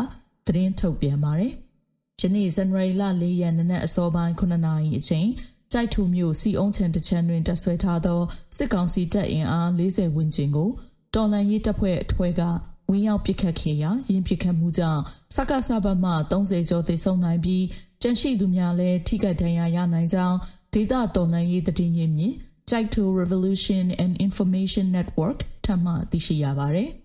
[0.46, 1.52] သတင်းထုတ်ပြန်ပါတယ်။
[2.20, 5.28] ယနေ့ဇန်နဝါရီလ၄ရက်နေ့နက်အစောပိုင်း9နာရီအချိန်
[5.72, 8.20] ကြိုက်ထူမြို့စီအုံချန်တချန်တွင်တပ်ဆွဲထားသော
[8.56, 10.70] စစ်ကောင်စီတပ်အင်အား40ဝန်းကျင်ကို
[11.14, 12.42] တော်လန်ရေးတပ်ဖွဲ့အထွဲက
[12.90, 15.02] ဝင်ရောက်ပစ်ခတ်ခဲ့ရာရင်းပစ်ခတ်မှုကြောင့်
[15.34, 17.64] စက္ကစဘတ်မှ30ကျော်သေဆုံးနိုင်ပြီး
[18.02, 20.36] ကျန်ရှိသူများလည်းထိခိုက်ဒဏ်ရာရနိုင်ကြောင်း
[20.72, 22.34] ဒေသတော်လှန်ရေးတည်င်းရင်းမြစ်
[22.70, 26.90] Jaito Revolution and Information Network ထပ်မံသိရှိရပါတယ်။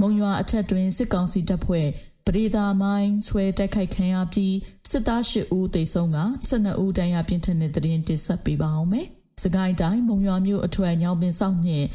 [0.00, 1.88] မုံရွာအထက်တွင်စစ်ကောင်စီတပ်ဖွဲ့
[2.26, 4.56] ပရိသာမိုင်းဆွဲတိုက်ခိုက်ခံရပြီး
[4.90, 6.18] စစ်သား၈ဦးသေဆုံးက
[6.50, 9.06] 12ဦးဒဏ်ရာပြင်းထန်တဲ့တဲ့တင်ဆက်ပေးပါအောင်မယ်။
[9.42, 11.86] စကိုင်းတိုင်းမုံရွာမြို့အထွတ်ညောင်ပင်ဆောင်နှင့်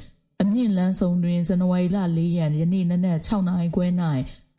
[0.42, 3.88] အမြင့်လန်းဆောင်တွင်ဇန်နဝါရီလ၄ရက်ယနေ့နနက်6နာရီခွဲ၌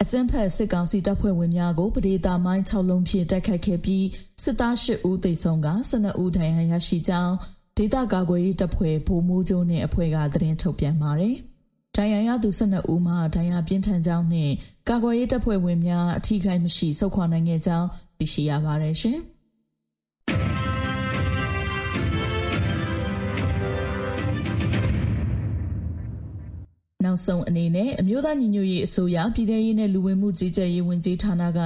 [0.03, 4.07] အကြမ်းဖက်စစ်ကောင်စီတပ်ဖွဲ့ဝင်များကိုပဒေတာမိုင်း6လုံးဖြင့်တိုက်ခိုက်ခဲ့ပြီး
[4.43, 7.35] စစ်သား8ဦးသေဆုံးက12ဦးဒဏ်ရာရရှိကြောင်း
[7.77, 11.35] ဒေသကာကွယ်ရေးတပ်ဖွဲ့ဗိုလ်မှူးချုပ်နှင့်အဖွဲ့ကသတင်းထုတ်ပြန်ပါတယ်။
[11.97, 14.53] ဒဏ်ရာရသူ12ဦးမှာဒဏ်ရာပြင်းထန်ကြောင်းနှင့်
[14.89, 17.87] ကာကွယ်ရေးတပ်ဖွဲ့ဝင်များအထူးခိုင်မရှိဆုတ်ခွာနိုင်ခဲ့ကြောင်း
[18.19, 19.19] သိရှိရပါတယ်ရှင်။
[27.19, 31.61] နောက်ဆုံးအနေနဲ့အမျိုးသားညီညွတ်ရေးအစိုးရပြည်ထရေးနဲ့လူဝင်မှုကြီးကြပ်ရေးဝန်ကြီးဌာနက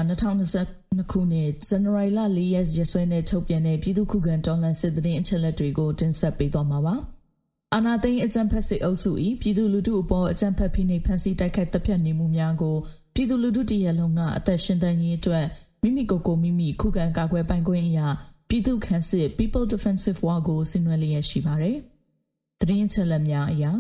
[0.49, 6.95] 2022ခုနှစ်ဇန်နဝါရီလ4ရက်ရက်စွဲနဲ့ထုတ်ပြန်တဲ့ပြည်သူ့ခုခံတော်လှန်စစ်တရင်အချက်လက်တွေကိုတင်ဆက်ပေးသွားမှာပါ။
[7.75, 9.11] အာနာသိန်းအကြံဖက်စစ်အုပ်စု၏
[9.41, 12.77] ပြည်သူလူထုအပေါ်အကြံဖက်ဖိနှိပ်ဖန်ဆီးတိုက်ခိုက်တပ်ဖြတ်နေမှုများကို
[13.15, 15.45] ပြည်သူလူထုတရက်လုံးကအသက်ရှင်သန်ရေးအတွက်
[15.83, 18.09] မိမိကိုယ်ကိုမိမိခုခံကာကွယ်ပိုင်ခွင့်အရာ
[18.49, 21.77] ပြည်သူ့ခန့်စစ် People Defensive War ကိုဆင်နွှဲလျက်ရှိပါတယ်။
[22.61, 23.73] တရင်ချက်လက်များအရာ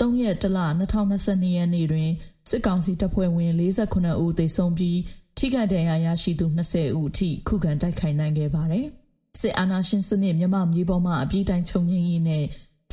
[0.00, 0.58] 3ရက်တလ
[1.06, 2.10] 2022ရက်နေ့တွင်
[2.48, 4.98] စစ်ကောင်စီတပ်ဖွဲ့ဝင်48ဦးသေဆုံးပြီး
[5.38, 8.86] ထိခိုက်ဒဏ်ရာရရှိသူ20ဦးအထိခုခံတိုက်ခိုက်နိုင်ခဲ့ပါတယ်။
[9.40, 12.44] စစ်အာဏာရှင်စနစ်မြမမြေပေါ်မှအပြည့်တိုင်းချုပ်ငြိမ်းရေးနဲ့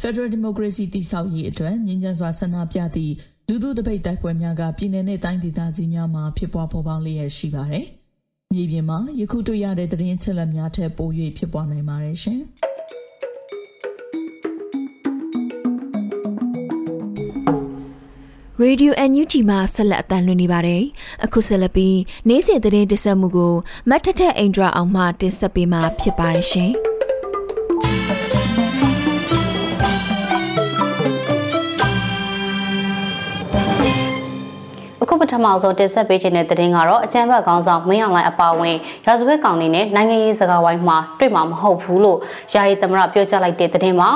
[0.02, 3.14] Federal Democracy တည်ဆောက်ရေးအတွက်ငြင်းကြစွာဆန္ဒပြသည့်
[3.48, 7.86] လူထုတပိတ်တိုက်ပွဲများကပြည်내နဲ့တိုင်းဒေသကြီးများမှာဖြစ်ပွားပေါ်ပေါက်လျက်ရှိပါတယ်။
[8.54, 12.42] မြေပြင်မှာယခုတွေ့ရတဲ့သတင်းချက်လက်များထက်ပို၍ဖြစ်ပွားနိုင်ပါတယ်ရှင်။
[18.62, 20.84] Radio NUG မှာဆက်လက်အသံလွှင့်နေပါတယ်။
[21.26, 23.54] အခုဆက်လက်ပြီးနေ့စဉ်သတင်းတင်ဆက်မှုကို
[23.90, 26.72] မတ်ထထအိန္ဒြာအောင်မှတင်ဆက်ပေးမှာဖြစ်ပါတယ်ရှင်။
[35.02, 42.20] အခုပထမဆုံးတင်ဆက်ပေးခြင်းတဲ့သတင်းကတော့အကြမ်းဖက်ခေါင်းဆောင်မင်းအောင်လှိုင်အပါအဝင်ရာဇဝတ်ကောင်တွေနဲ့နိုင်ငံရေးစကားဝိုင်းမှာတွေ့မှာမဟုတ်ဘူးလို့
[42.54, 44.10] ယာယီသမရပြောကြားလိုက်တဲ့သတင်းမှာ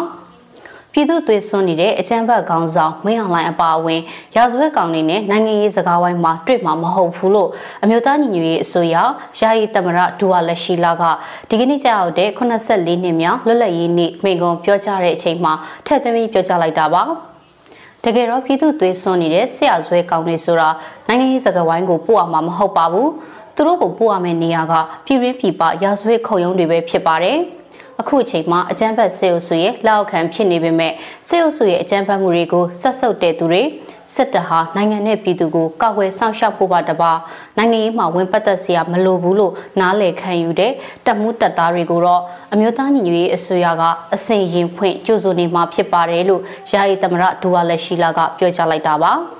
[0.98, 4.02] ပြည်သူ့သွေးစွန်းနေတဲ့အကြမ်းဖက်ခေါင်းဆောင်မင်းအောင်လှိုင်အပါအဝင်
[4.36, 7.50] ရာဇဝတ်ကောင်တွေနဲ့နိုင်ငံရေးစကားဝိုင်းမှာတွေ့မှာမဟုတ်ဘူးလို့
[7.84, 8.96] အမျိုးသားညီညွတ်ရေးအစိုးရ
[9.40, 11.04] ယာယီသမရဒူဝါလက်ရှိလာက
[11.50, 15.54] ဒီကနေ့ကြောက်တဲ့84နှစ်မြောက်လွတ်လပ်ရေးနေ့မိန့်ခွန်းပြောကြားတဲ့အချိန်မှာ
[15.86, 17.04] ထည့်သွင်းပြီးပြောကြားလိုက်တာပါ
[18.04, 20.70] တကယ်တော့ပြည်သူ့သွေးစွန်းနေတဲ့ဆရာဇွဲကောင်တွေဆိုတာ
[21.08, 23.12] နိုင်ငံရေးစကားဝိုင်းကိုပို့ရမှာမဟုတ်ပါဘူး
[23.56, 24.74] သူတို့ကိုပို့ရမယ့်နေရာက
[25.06, 27.40] ပြည်ရင်းပြည်ပရာဇဝတ်ခုံရုံးတွေပဲဖြစ်ပါတယ်။
[28.02, 30.94] အခုအချိန်မှာအကြမ်းဖက်စေအုပ်စုရဲ့လက်အောက်ခံဖြစ်နေပေမဲ့
[31.28, 33.64] စေအုပ်စုရဲ့အကြမ်းဖက်မှုတွေကိုဆက်ဆုပ်တဲ့သူတွေ
[34.16, 37.12] စစ်တပ်ဟာနိုင်ငံနဲ့ပြည်သူကိုကာကွယ်စောင့်ရှောက်ဖို့ပါတပါ
[37.58, 40.72] နိုင်ငံရေးမှာဝင်ပတ်သက်စရာမလိုဘူးလို့နားလည်ခံယူတဲ့
[41.06, 42.22] တပ်မှုတပ်သားတွေကိုတော့
[42.54, 43.84] အမျိုးသားညီညွတ်ရေးအစိုးရက
[44.14, 46.42] အစဉ်ရင်ဖွင့်ကြိုးစိုးနေမှာဖြစ်ပါတယ်လို့
[46.74, 49.14] ယာယီသမရဒူဝါလက်ရှိလာကပြောကြားလိုက်တာပါ။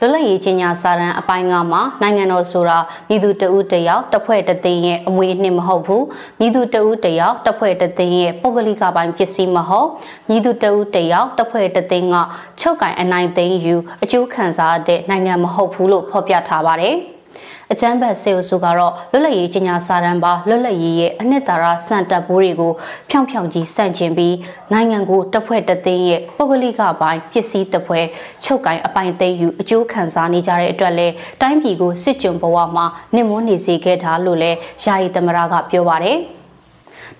[0.00, 2.78] လွတ်လပ်ရေးချင်းညာစာတမ်းအပိုင်းကမှာနိုင်ငံတော်ဆိုတာ
[3.08, 6.04] မိသူတဦးတယောက်တစ်ဖွဲ့တစ်သိန်းရဲ့အမွေအနှစ်မဟုတ်ဘူး
[6.40, 9.88] မိသူတဦးတယောက်တစ်ဖွဲ့တစ်သိန်းရဲ့ပုဂ္ဂလိကပိုင်းပစ္စည်းမဟုတ်
[10.28, 12.16] မိသူတဦးတယောက်တစ်ဖွဲ့တစ်သိန်းက
[12.60, 16.96] ချုပ်ကင်အနိုင်သိမ်းယူအကျိုးခံစားတဲ့နိုင်ငံမဟုတ်ဘူးလို့ဖော်ပြထားပါတယ်။
[17.72, 22.72] အကျန်းဘတ်စေအုပ်စုကတော့လွတ်လပ်ရေးကြီးညာစာတမ်းပါလွတ်လပ်ရေးရဲ့အနှစ်သာရစံတပ်ပိုးတွေကို
[23.10, 24.34] ဖြောင်ဖြောင်ကြီးစန့်ကျင်ပြီး
[24.72, 28.04] နိုင်ငံကိုတပ်ဖွဲ့တသိန်းရဲ့ပုဂ္ဂလိကပိုင်းပစ္စည်းတပ်ဖွဲ့
[28.44, 31.08] ချုပ်ကိုင်အပိုင်သိမ်းယူအကျိုးခံစားနေကြတဲ့အတွက်လဲ
[31.40, 34.50] တိုင်းပြည်ကိုစစ်ကြုံဘဝမှာနှိမ့်မွန်းနေစေခဲ့တာလို့လဲ
[34.84, 36.18] ယာယီသမရကပြောပါတယ်။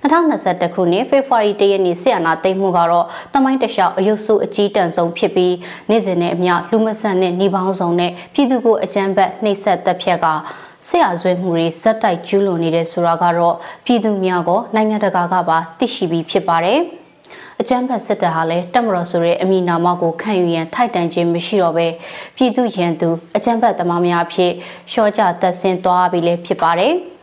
[0.05, 5.55] 2021ခုနှစ်ဖေဖော်ဝါရီလရက်နေ့ဆီယနာသိမ်းမှုကတော့တမိုင်းတလျှောက်အယုတ်ဆုအကြီးတန်းဆုံးဖြစ်ပြီး
[5.91, 10.27] နေ့စဉ်နဲ့အမျှလူမဆန်တဲ့နှီးပေါင်းစုံနဲ့ပြည်သူကိုအကြမ်းဖက်နှိပ်စက်တပ်ဖြတ်က
[10.89, 16.81] ဆရာဆွေးမှုတွေဇက်တိုက်ကျူးလွန်နေတဲ့ဆိုတာကတော့ပြည်သူများကနိုင်ငံတကာကပါသိရှိပြီးဖြစ်ပါတယ်။
[17.61, 21.87] အကြမ်းဖက်စစ်တပ်ဟာလည်းတက်မတော်ဆိုတဲ့အမည်နာမကိုခံယူရန်ထိုက်တန်ခြင်းမရှိတော့ပဲ
[22.37, 24.53] ပြည်သူရန်သူအကြမ်းဖက်သမားများအဖြစ်
[24.93, 26.95] ရှော့ကြသက်ဆင်းသွားပြီးလည်းဖြစ်ပါတယ်။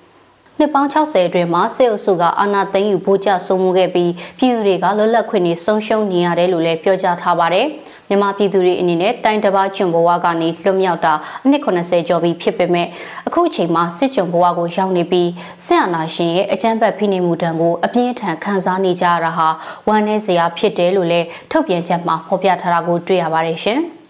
[0.63, 7.65] နှစ်ပေါင်း60အတွင်းမှာစစ်အုပ်စုကအာဏာသိမ်းယူပိုးကျဆုံးမှုခဲ့ပြီးပြည်သူတွေကလွတ်လပ်ခွင့်တွေဆုံးရှုံးနေရတယ်လို့လည်းပြောကြားထားပါတယ်။
[8.09, 12.87] မြန်မာပြည်သူတွေအနေနဲ့တိုင်းတစ်ပါးကျွံဘဝကနေလွတ်မြောက်တာအနှစ်80ကျော်ပြီဖြစ်ပေမဲ့
[13.27, 15.29] အခုအချိန်မှာစစ်ကျွံဘဝကိုရောက်နေပြီး
[15.65, 19.47] စစ်အာဏာရှင်ရဲ့အကြမ်းဖက်ဖိနှိပ်မှုတံကိုအပြင်းထန်ခံစားနေကြရတာဟာ
[19.87, 23.81] ဝမ်းနည်းစရာဖြစ်တယ်လို့လည်းထုတ်ပြန်ချက်မှာဖော်ပြထားတာကိုတွေ့ရပါတယ်ရှင်။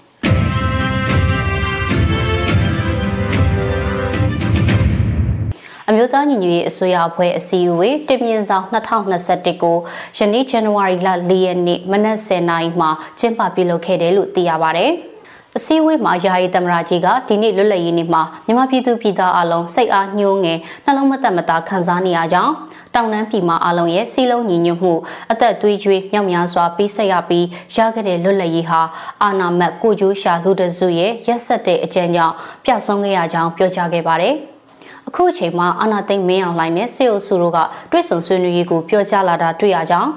[5.90, 9.78] အမျိုးသားညီညွတ်ရေးအစိုးရအဖွဲ့အစည်းအဝေးတပြင်းဆောင်2021ကို
[10.18, 12.90] ယနေ့ဇန်နဝါရီလ4ရက်နေ့မနက်10:00နာရီမှာ
[13.20, 14.88] ကျင်းပပြုလုပ်ခဲ့တယ်လို့သိရပါဗျ။
[15.58, 22.54] အစည်းအဝေးမှာယာယီသမရာကြီးကဒီနေ့လွတ်လပ်ရေးနေ့မှာမြန်မာပြည်သူပြည်သားအလုံးစိတ်အားညှိုးငယ်နှလုံးမသက်မသာခံစားနေရကြောင်း
[22.96, 24.94] တောင်တန်းပြည်မှာအလုံးရဲ့စီလုံးညီညွတ်မှု
[25.32, 28.82] အသက်သွေးကြွေးမြောက်များစွာပြီးဆက်ရပြီးရခဲ့တဲ့လွတ်လပ်ရေးဟာ
[29.24, 34.36] အာနာမတ်ကိုကျိုးရှာလူတစုရဲ့ရက်ဆက်တဲ့အကြံကြောင့်ပြဆုံးခဲ့ရကြောင်းပြောကြားခဲ့ပါတယ်။
[35.08, 37.60] အခုအချိန်မှာအာနာသိမ့်မင်းအောင်လှိုင်နဲ့စေအိုစုတို့က
[37.92, 40.12] တွဲဆုံဆွေးနွေးရေးကိုပြောကြားလာတာတွေ့ရကြောင်း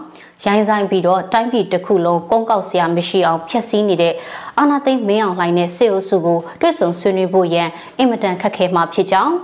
[0.47, 4.15] ရိုင်းဆိုင်ပြီးတော့တိုင်းပြည်တစ်ခုလုံးကုန်းကောက်စရာမရှိအောင်ဖျက်ဆီးနေတဲ့
[4.59, 7.69] အာနာသိမ့်မင်းအောင်လှိုင်နဲ့စေအိုစုကိုတွဲဆုံဆွေးနွေးဖို့ရန်
[7.99, 9.35] အင်မတန်ခက်ခဲမှာဖြစ်ကြောင်း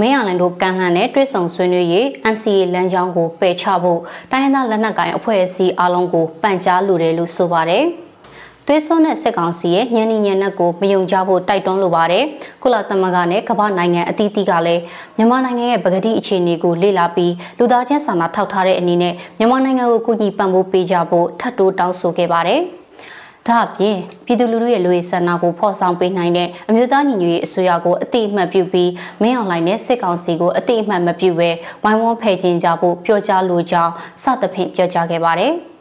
[0.00, 4.00] မင်းအောင်လန်တို့ကန်လှန်တဲ့တွဲဆုံဆွေးနွေးရေး NCA လမ်းကြောင်းကိုပယ်ချဖို့
[4.30, 7.86] တိုင်းရင်းသားလက်နက်ကိုင်အဖွဲ့အစည်းအလုံးကိုပန်ကြားလိုတယ်လို့ဆိုပါတယ်။
[8.70, 12.24] သွေးစွန်းတဲ့စစ်ကောင်စီရဲ့ညံနေညံနက်ကိုမယုံကြဖို့တိုက်တွန်းလိုပါတယ်။
[12.62, 14.82] ကုလသမဂ္ဂနဲ့ကမ္ဘာနိုင်ငံအသီးသီးကလည်း
[15.16, 22.60] မြန်မာနိုင်ငံရဲ့ပကတိအခြေအနေကိုလေ့လာပြီးလူသားချင်းစာနာထောက်ထားတဲ့အနေနဲ့မြန်မာနိုင်ငံကိုကူညီပံ့ပိုးပေးကြဖို့ထပ်တိုးတောင်းဆိုခဲ့ပါတယ်။
[23.46, 28.90] ဒါအပြင်ပြည်သူလူထုရဲ့လူရေးဆန္ဒကိုဖော်ဆောင်ပေးနိုင်တဲ့အမျိုးသားညီညွတ်ရေးအစိုးရကိုအတိအမှတ်ပြုပြီး
[29.22, 31.50] မင်းအောင်လှိုင်နဲ့စစ်ကောင်စီကိုအတိအမှတ်မပြုဘဲ
[31.82, 35.54] ဝိုင်းဝန်းဖယ်ကျင်ကြဖို့ပြောကြားလိုကြောင်းစသဖြင့်ပြောကြားခဲ့ပါတယ်။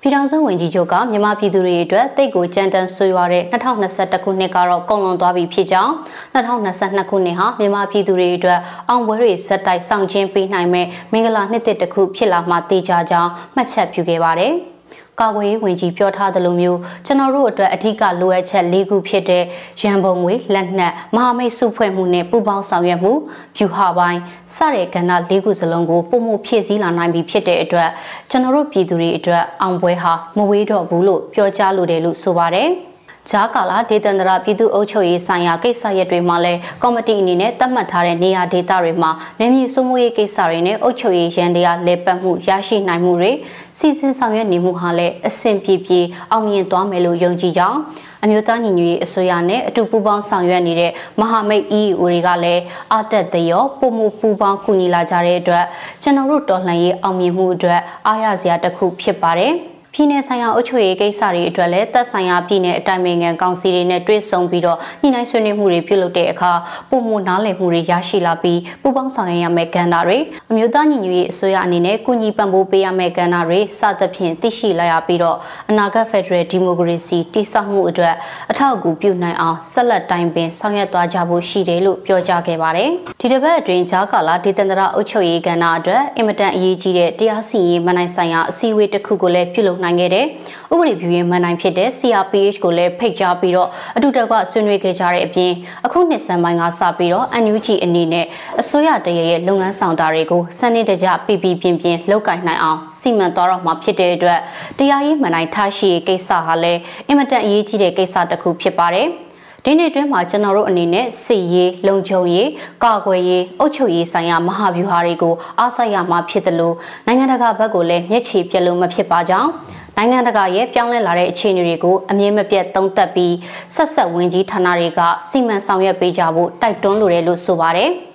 [0.00, 5.92] ပြည်ထောင်စုဝန်ကြီးချုပ်ကမြန်မာပြည်သူတွေအတွက်တိတ်ကိုကြမ်းတမ်းဆွေးရွားတဲ့2021ခုနှစ်ကတော့ကုန်လွန်သွားပြီဖြစ်ကြောင်း
[6.34, 14.54] 2022ခုနှစ်ဟာမြန်မာပြည်သူတွေအတွက်အောင်ပွဲတွေဇက်တိုက်ဆောင်ကျင်းပေးနိုင်မဲ့မင်္ဂလာနှစ်တစ်ခုဖြစ်လာမှသိကြကြောင်းမှတ်ချက်ပြုခဲ့ပါတယ်။
[15.20, 19.42] ကာကွယ်ရေးဝန်ကြီးပြောထားသလိုမျိုးကျွန်တော်တို့အတွက်အထူးကလိုအပ်ချက်၄ခုဖြစ်တဲ့
[19.82, 23.12] ရန်ပုံငွေလက်နက်မဟာမိတ်စုဖွဲ့မှုနဲ့ပူးပေါင်းဆောင်ရွက်မှု
[23.56, 24.20] ဖြူဟာပိုင်း
[24.56, 27.88] စတဲ့ကဏ္ဍ၄ခုစလုံးကိုပုံမှုဖြည့်ဆည်းလာနိုင်ပြီဖြစ်တဲ့အတွက်
[28.30, 32.70] ကျွန်တော်တို့ပြည်သူတွေအတွက်အောင်ပွဲဟာမဝေးတော့ဘူးလို့ပြောကြားလိုတယ်လို့ဆိုပါတယ်။
[33.30, 39.10] ဂျားကာလာဒေသန္တရပြည်သူ့အုပ်ချုပ်ရေးဆိုင်ရာကိစ္စရပ်တွေမှာလည်းကော်မတီအနေနဲ့သတ်မှတ်ထားတဲ့နေရာဒေသတွေမှာ
[39.40, 43.32] နေမြေစုမှုရေးကိစ္စတွေနဲ့အုပ်ချုပ်ရေးရန်တရားလဲပတ်မှုရရှိနိုင်မှုတွေ
[43.78, 46.00] စီစဉ်ဆောင်ရွက်နေမှုဟာလည်းအဆင်ပြေပြေ
[46.32, 47.78] အောင်မြင်သွားမယ်လို့ယုံကြည်ကြောင်း
[48.24, 52.62] အမျိုးသားညီညွတ်ရေးအစိုးရနဲ့အတူပူးပေါင်းဆောင်ရွက်နေတဲ့မဟာမိတ် EEO တွေကလည်း
[52.94, 55.64] အတက်သရောပုံမှုပူးပေါင်းကူညီလာကြတဲ့အတွက်
[56.02, 59.54] ကျွန်တော်တို့တော်လှန်ရေးအောင်မြင်မှုအတွက်အားရစရာတစ်ခုဖြစ်ပါတယ်။
[59.98, 66.52] ပြည်내ဆိုင်ရာအုပ်ချုပ်ရေးကိစ္စတွေအတွက်လည်းသက်ဆိုင်ရာပြည်내အတိုင်းအမြန်ကောင်စီတွေနဲ့တွေ့ဆုံပြီးတော့ညှိနှိုင်းဆွေးနွေးမှုတွေပြုလုပ်တဲ့အခါ
[66.90, 70.18] ပုံမနားလည်မှုတွေရရှိလာပြီးပူးပေါင်းဆောင်ရွက်ရမယ့်ကဏ္ဍတွေ
[70.50, 75.36] အမျိုးသားညီညွတ်ရေးအစိုးရအနေနဲ့ကုညီပံ့ပိုးပေးရမယ့်ကဏ္ဍတွေစသဖြင့်သိရှိလာရပြီးတော့
[75.70, 78.14] အနာဂတ်ဖက်ဒရယ်ဒီမိုကရေစီတည်ဆောက်မှုအတွက်
[78.50, 90.26] အထောက်အကူပြုနိုင်အောင်ဆက်လက်တိုင်ပင်ဆောင်ရွက်သွားကြဖို့ရှိတယ်လို့ပြောကြားခဲ့ပါတယ်။ဒီတစ်ပတ်အတွင်းဂျာကာလာဒေသန္တရအုပ်ချုပ်ရေးကဏ္ဍအတွက်အင်မတန်အရေးကြီးတဲ့တရားစီရင်မနိုင်ဆိုင်ရာအစည်းအဝေးတစ်ခုကိုလည်းပြုလုပ်နိုင်ခဲ့တယ်။
[90.72, 95.52] ဥပဒေပြုရေးမန်နိုင်ဖြစ်တဲ့ CRPH ကိုလည်းဖိတ်ကြားပြီးတော့အတူတကွဆွေးနွေးခဲ့ကြတဲ့အပြင်
[95.86, 98.26] အခုနှစ်ဆန်းပိုင်းကစပြီးတော့ NUG အနေနဲ့
[98.60, 104.40] အစိုးရတရရဲ့လုပ်ငန်းဆောင်တာတွေကိုစနစ်တကျပြပြပြင်းပြင်းလုပ်ကင်နိုင်အောင်စီမံသွားတော့မှာဖြစ်တဲ့အတွက်
[104.78, 109.08] တရားရေးမန်နိုင်ထားရှိရေးကိစ္စဟာလည်းအင်မတန်အရေးကြီးတဲ့ကိစ္စတစ်ခုဖြစ်ပါတယ်။
[109.68, 112.48] ဒီနေ့တွင်းမှာကျွန်တော်တို့အနေနဲ့စီရေးလုံခြုံရေး
[112.84, 116.74] ကာကွယ်ရေးအုပ်ချုပ်ရေးဆိုင်ရာမဟာဗျူဟာတွေကိုအားစိုက်ရမှာဖြစ်တယ်လို့
[117.06, 119.50] နိုင်ငံတကာဘက်ကိုလည်းမျက်ခြေပြလို့မဖြစ်ပါကြောင်း
[119.96, 123.34] နိုင်ငံတကာရဲ့ပြောင်းလဲလာတဲ့အခြေအနေတွေကိုအမြင့်မပြတ်သုံးသပ်ပြီး
[123.74, 125.00] ဆက်ဆက်ဝင်ကြီးဌာနတွေက
[125.30, 127.90] စီမံဆောင်ရွက်ပေးကြဖို့တိုက်တွန်းလိုတယ်လို့ဆိုပါတယ်။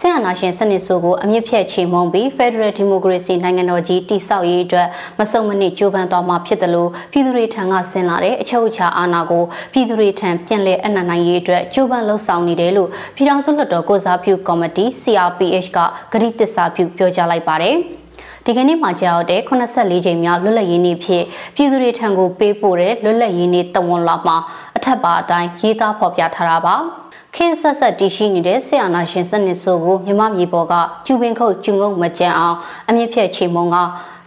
[0.00, 15.78] ဆင်အာနာရှင်စနစ်ဆိုကိုအမြင့်ဖြတ်ချေမှုန်းပြီး Federal Democracy နိုင်ငံတော်ကြီးတည်ဆောက်ရေးအတွက်မစုံမနစ်ကြိုးပမ်းသွားမှာဖြစ်တယ်လို့ပြည်သူတွေထံကဆင်လာတဲ့အချုပ်အခြာအာဏာကိုပြည်သူတွေထံပြန်လည်အနံ့နိုင်ရေးအတွက်ကြိုးပမ်းလှုပ်ဆောင်နေတယ်လို့ပြည်ထောင်စုလွှတ်တော်ကိုစားပြုကော်မတီ CRPH က
[16.12, 17.76] ဂရိတစ္ဆာပြုပြောကြားလိုက်ပါတယ်။
[18.44, 21.22] ဒီကနေ့မှာကြာတဲ့84ကြိမ်မြောက်လွတ်လပ်ရေးနေ့ဖြစ်
[21.54, 24.36] ပြည်သူတွေထံကိုပေးပို့တဲ့လွတ်လပ်ရေးနေ့တဝန်လာမှာ
[24.76, 26.76] အထက်ပါအတိုင်းရေးသားဖော်ပြထားတာပါ။
[27.38, 30.74] ခင်းဆက်ဆက်တည်ရှိနေတဲ့ဆီယနာရှင်စနစ်ဆိုကိုမြမမြေပေါ်က
[31.06, 32.56] ကျူပင်ခုတ်ကျုံငုံမကြံအောင်
[32.88, 33.76] အမြင့်ဖြတ်ချေမုံက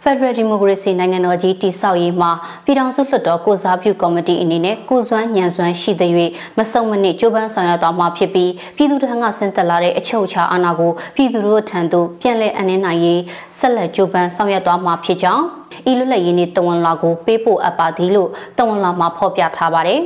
[0.03, 2.31] Federal Democracy နိုင်ငံတော်ကြီးတည်ဆောက်ရေးမှာ
[2.65, 6.11] ပြည်ထောင်စုလွှတ်တော်ကိုစားပြုကော်မတီအနေနဲ့ကိုစွမ်းညံစွမ်းရှိတဲ့၍
[6.57, 13.21] မဆုံမနစ်ကြိုးပမ်းဆောင်ရွက်သွားမှာဖြစ်ပြီးပြည်သူထံကဆင်းသက်လာတဲ့အချုပ်အခြာအာဏာကိုပြည်သူတို့ထံသို့ပြန်လည်အနှင်းနိုင်ရေး
[13.57, 15.43] ဆက်လက်ကြိုးပမ်းဆောင်ရွက်သွားမှာဖြစ်ကြောင်း
[15.91, 19.99] ဤလွတ်လပ်ရေးနေ့တဝန်လာကိုပေးပို့အပ်ပါသည်လို့တဝန်လာမှာဖော်ပြထားပါတယ်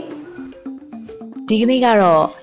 [1.48, 2.43] ။ဒီကနေ့ကတော့